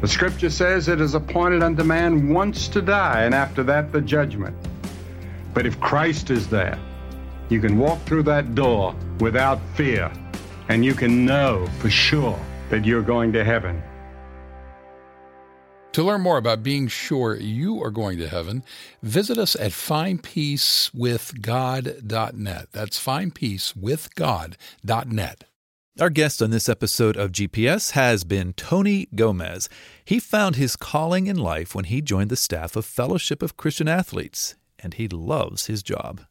The 0.00 0.08
scripture 0.08 0.50
says 0.50 0.88
it 0.88 1.00
is 1.00 1.14
appointed 1.14 1.62
unto 1.62 1.84
man 1.84 2.30
once 2.30 2.66
to 2.68 2.82
die, 2.82 3.22
and 3.22 3.36
after 3.36 3.62
that, 3.62 3.92
the 3.92 4.00
judgment. 4.00 4.56
But 5.52 5.66
if 5.66 5.80
Christ 5.80 6.30
is 6.30 6.48
there, 6.48 6.78
you 7.48 7.60
can 7.60 7.76
walk 7.78 8.00
through 8.02 8.22
that 8.24 8.54
door 8.54 8.94
without 9.18 9.58
fear, 9.74 10.12
and 10.68 10.84
you 10.84 10.94
can 10.94 11.26
know 11.26 11.66
for 11.80 11.90
sure 11.90 12.38
that 12.70 12.84
you're 12.84 13.02
going 13.02 13.32
to 13.32 13.44
heaven. 13.44 13.82
To 15.92 16.02
learn 16.04 16.20
more 16.20 16.38
about 16.38 16.62
being 16.62 16.86
sure 16.86 17.34
you 17.34 17.82
are 17.82 17.90
going 17.90 18.18
to 18.18 18.28
heaven, 18.28 18.62
visit 19.02 19.38
us 19.38 19.56
at 19.56 19.72
findpeacewithgod.net. 19.72 22.68
That's 22.70 23.04
findpeacewithgod.net. 23.04 25.44
Our 25.98 26.10
guest 26.10 26.40
on 26.40 26.50
this 26.50 26.68
episode 26.68 27.16
of 27.16 27.32
GPS 27.32 27.90
has 27.90 28.22
been 28.22 28.52
Tony 28.52 29.08
Gomez. 29.14 29.68
He 30.04 30.20
found 30.20 30.54
his 30.54 30.76
calling 30.76 31.26
in 31.26 31.36
life 31.36 31.74
when 31.74 31.86
he 31.86 32.00
joined 32.00 32.30
the 32.30 32.36
staff 32.36 32.76
of 32.76 32.86
Fellowship 32.86 33.42
of 33.42 33.56
Christian 33.56 33.88
Athletes, 33.88 34.54
and 34.82 34.94
he 34.94 35.08
loves 35.08 35.66
his 35.66 35.82
job. 35.82 36.22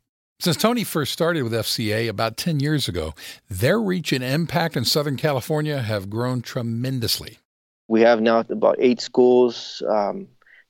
Since 0.42 0.56
Tony 0.56 0.86
first 0.86 1.12
started 1.12 1.44
with 1.44 1.52
FCA 1.52 2.08
about 2.08 2.38
10 2.38 2.62
years 2.62 2.88
ago, 2.88 3.14
their 3.50 3.80
reach 3.80 4.14
and 4.14 4.24
impact 4.24 4.78
in 4.78 4.86
Southern 4.86 5.18
California 5.18 5.82
have 5.82 6.10
grown 6.10 6.42
tremendously. 6.42 7.40
We 7.90 8.02
have 8.02 8.22
now 8.22 8.40
about 8.48 8.78
eight 8.80 9.02
schools, 9.02 9.84
um, 9.90 10.30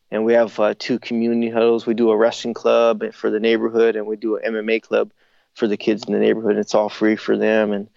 and 0.10 0.26
we 0.26 0.34
have 0.34 0.60
uh, 0.60 0.74
two 0.80 0.98
community 0.98 1.52
huddles. 1.52 1.86
We 1.86 1.94
do 1.94 2.10
a 2.10 2.18
wrestling 2.18 2.56
club 2.56 3.14
for 3.14 3.30
the 3.30 3.40
neighborhood, 3.40 3.96
and 3.96 4.08
we 4.08 4.16
do 4.16 4.38
an 4.38 4.54
MMA 4.54 4.82
club 4.82 5.12
for 5.54 5.68
the 5.68 5.78
kids 5.78 6.04
in 6.06 6.14
the 6.14 6.20
neighborhood. 6.20 6.58
It's 6.58 6.74
all 6.74 6.90
free 6.90 7.16
for 7.16 7.38
them, 7.38 7.72
and 7.72 7.90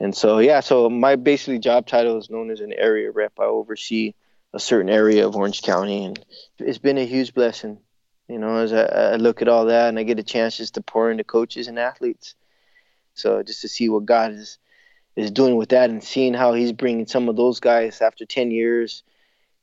and 0.00 0.16
so 0.16 0.38
yeah. 0.38 0.58
So 0.58 0.90
my 0.90 1.14
basically 1.14 1.60
job 1.60 1.86
title 1.86 2.18
is 2.18 2.30
known 2.30 2.50
as 2.50 2.60
an 2.60 2.72
area 2.72 3.12
rep. 3.12 3.34
I 3.38 3.44
oversee 3.44 4.14
a 4.52 4.58
certain 4.58 4.90
area 4.90 5.26
of 5.26 5.36
Orange 5.36 5.62
County, 5.62 6.04
and 6.04 6.18
it's 6.58 6.78
been 6.78 6.98
a 6.98 7.06
huge 7.06 7.32
blessing. 7.32 7.78
You 8.28 8.38
know, 8.38 8.56
as 8.58 8.72
I, 8.72 8.84
I 8.84 9.16
look 9.16 9.42
at 9.42 9.48
all 9.48 9.66
that, 9.66 9.88
and 9.88 9.98
I 9.98 10.04
get 10.04 10.18
a 10.18 10.22
chance 10.22 10.56
just 10.56 10.74
to 10.74 10.80
pour 10.80 11.10
into 11.10 11.24
coaches 11.24 11.68
and 11.68 11.78
athletes. 11.78 12.34
So 13.14 13.42
just 13.42 13.60
to 13.62 13.68
see 13.68 13.88
what 13.88 14.06
God 14.06 14.32
is 14.32 14.58
is 15.14 15.30
doing 15.30 15.56
with 15.56 15.70
that 15.70 15.90
and 15.90 16.02
seeing 16.02 16.32
how 16.32 16.54
he's 16.54 16.72
bringing 16.72 17.06
some 17.06 17.28
of 17.28 17.36
those 17.36 17.60
guys 17.60 18.00
after 18.00 18.24
10 18.24 18.50
years 18.50 19.02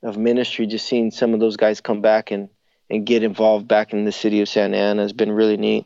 of 0.03 0.15
ministry 0.15 0.67
just 0.67 0.85
seeing 0.85 1.09
some 1.09 1.33
of 1.33 1.39
those 1.39 1.57
guys 1.57 1.81
come 1.81 2.01
back 2.01 2.31
and 2.31 2.49
and 2.91 3.05
get 3.05 3.23
involved 3.23 3.67
back 3.67 3.93
in 3.93 4.05
the 4.05 4.11
city 4.11 4.41
of 4.41 4.49
Santa 4.49 4.77
Ana 4.77 5.01
has 5.01 5.13
been 5.13 5.31
really 5.31 5.57
neat. 5.57 5.85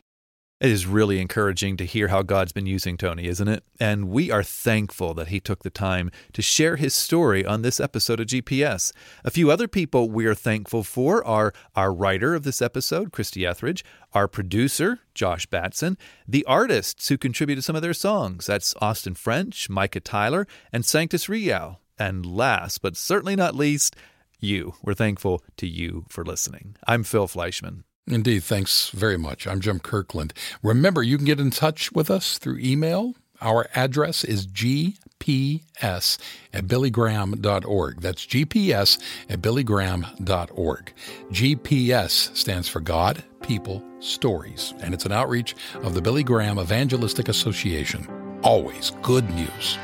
It 0.60 0.70
is 0.70 0.86
really 0.86 1.20
encouraging 1.20 1.76
to 1.78 1.84
hear 1.84 2.08
how 2.08 2.22
God's 2.22 2.52
been 2.52 2.64
using 2.64 2.96
Tony, 2.96 3.26
isn't 3.26 3.48
it? 3.48 3.64
And 3.80 4.08
we 4.08 4.30
are 4.30 4.44
thankful 4.44 5.12
that 5.14 5.28
he 5.28 5.40
took 5.40 5.64
the 5.64 5.68
time 5.68 6.12
to 6.32 6.42
share 6.42 6.76
his 6.76 6.94
story 6.94 7.44
on 7.44 7.62
this 7.62 7.80
episode 7.80 8.20
of 8.20 8.28
GPS. 8.28 8.92
A 9.24 9.32
few 9.32 9.50
other 9.50 9.66
people 9.66 10.08
we 10.08 10.26
are 10.26 10.34
thankful 10.34 10.84
for 10.84 11.26
are 11.26 11.52
our 11.74 11.92
writer 11.92 12.36
of 12.36 12.44
this 12.44 12.62
episode, 12.62 13.10
Christy 13.10 13.44
Etheridge, 13.44 13.84
our 14.12 14.28
producer, 14.28 15.00
Josh 15.12 15.44
Batson, 15.46 15.98
the 16.26 16.44
artists 16.44 17.08
who 17.08 17.18
contributed 17.18 17.64
some 17.64 17.74
of 17.74 17.82
their 17.82 17.92
songs. 17.92 18.46
That's 18.46 18.74
Austin 18.80 19.14
French, 19.14 19.68
Micah 19.68 20.00
Tyler, 20.00 20.46
and 20.72 20.84
Sanctus 20.84 21.28
Real. 21.28 21.80
And 21.98 22.24
last 22.24 22.80
but 22.80 22.96
certainly 22.96 23.34
not 23.34 23.56
least, 23.56 23.96
you. 24.38 24.74
We're 24.84 24.94
thankful 24.94 25.42
to 25.56 25.66
you 25.66 26.06
for 26.08 26.24
listening. 26.24 26.76
I'm 26.86 27.02
Phil 27.02 27.26
Fleischman. 27.26 27.82
Indeed. 28.06 28.44
Thanks 28.44 28.90
very 28.90 29.16
much. 29.16 29.46
I'm 29.46 29.60
Jim 29.60 29.80
Kirkland. 29.80 30.34
Remember, 30.62 31.02
you 31.02 31.16
can 31.16 31.24
get 31.24 31.40
in 31.40 31.50
touch 31.50 31.92
with 31.92 32.10
us 32.10 32.38
through 32.38 32.58
email. 32.58 33.14
Our 33.40 33.66
address 33.74 34.24
is 34.24 34.46
gps 34.46 36.18
at 36.52 36.66
billygraham.org. 36.66 38.00
That's 38.00 38.26
gps 38.26 39.02
at 39.28 39.40
billygraham.org. 39.40 40.92
GPS 41.30 42.36
stands 42.36 42.68
for 42.68 42.80
God, 42.80 43.24
People, 43.42 43.82
Stories, 44.00 44.74
and 44.80 44.94
it's 44.94 45.06
an 45.06 45.12
outreach 45.12 45.54
of 45.76 45.94
the 45.94 46.02
Billy 46.02 46.22
Graham 46.22 46.58
Evangelistic 46.58 47.28
Association. 47.28 48.06
Always 48.42 48.92
good 49.02 49.28
news. 49.30 49.78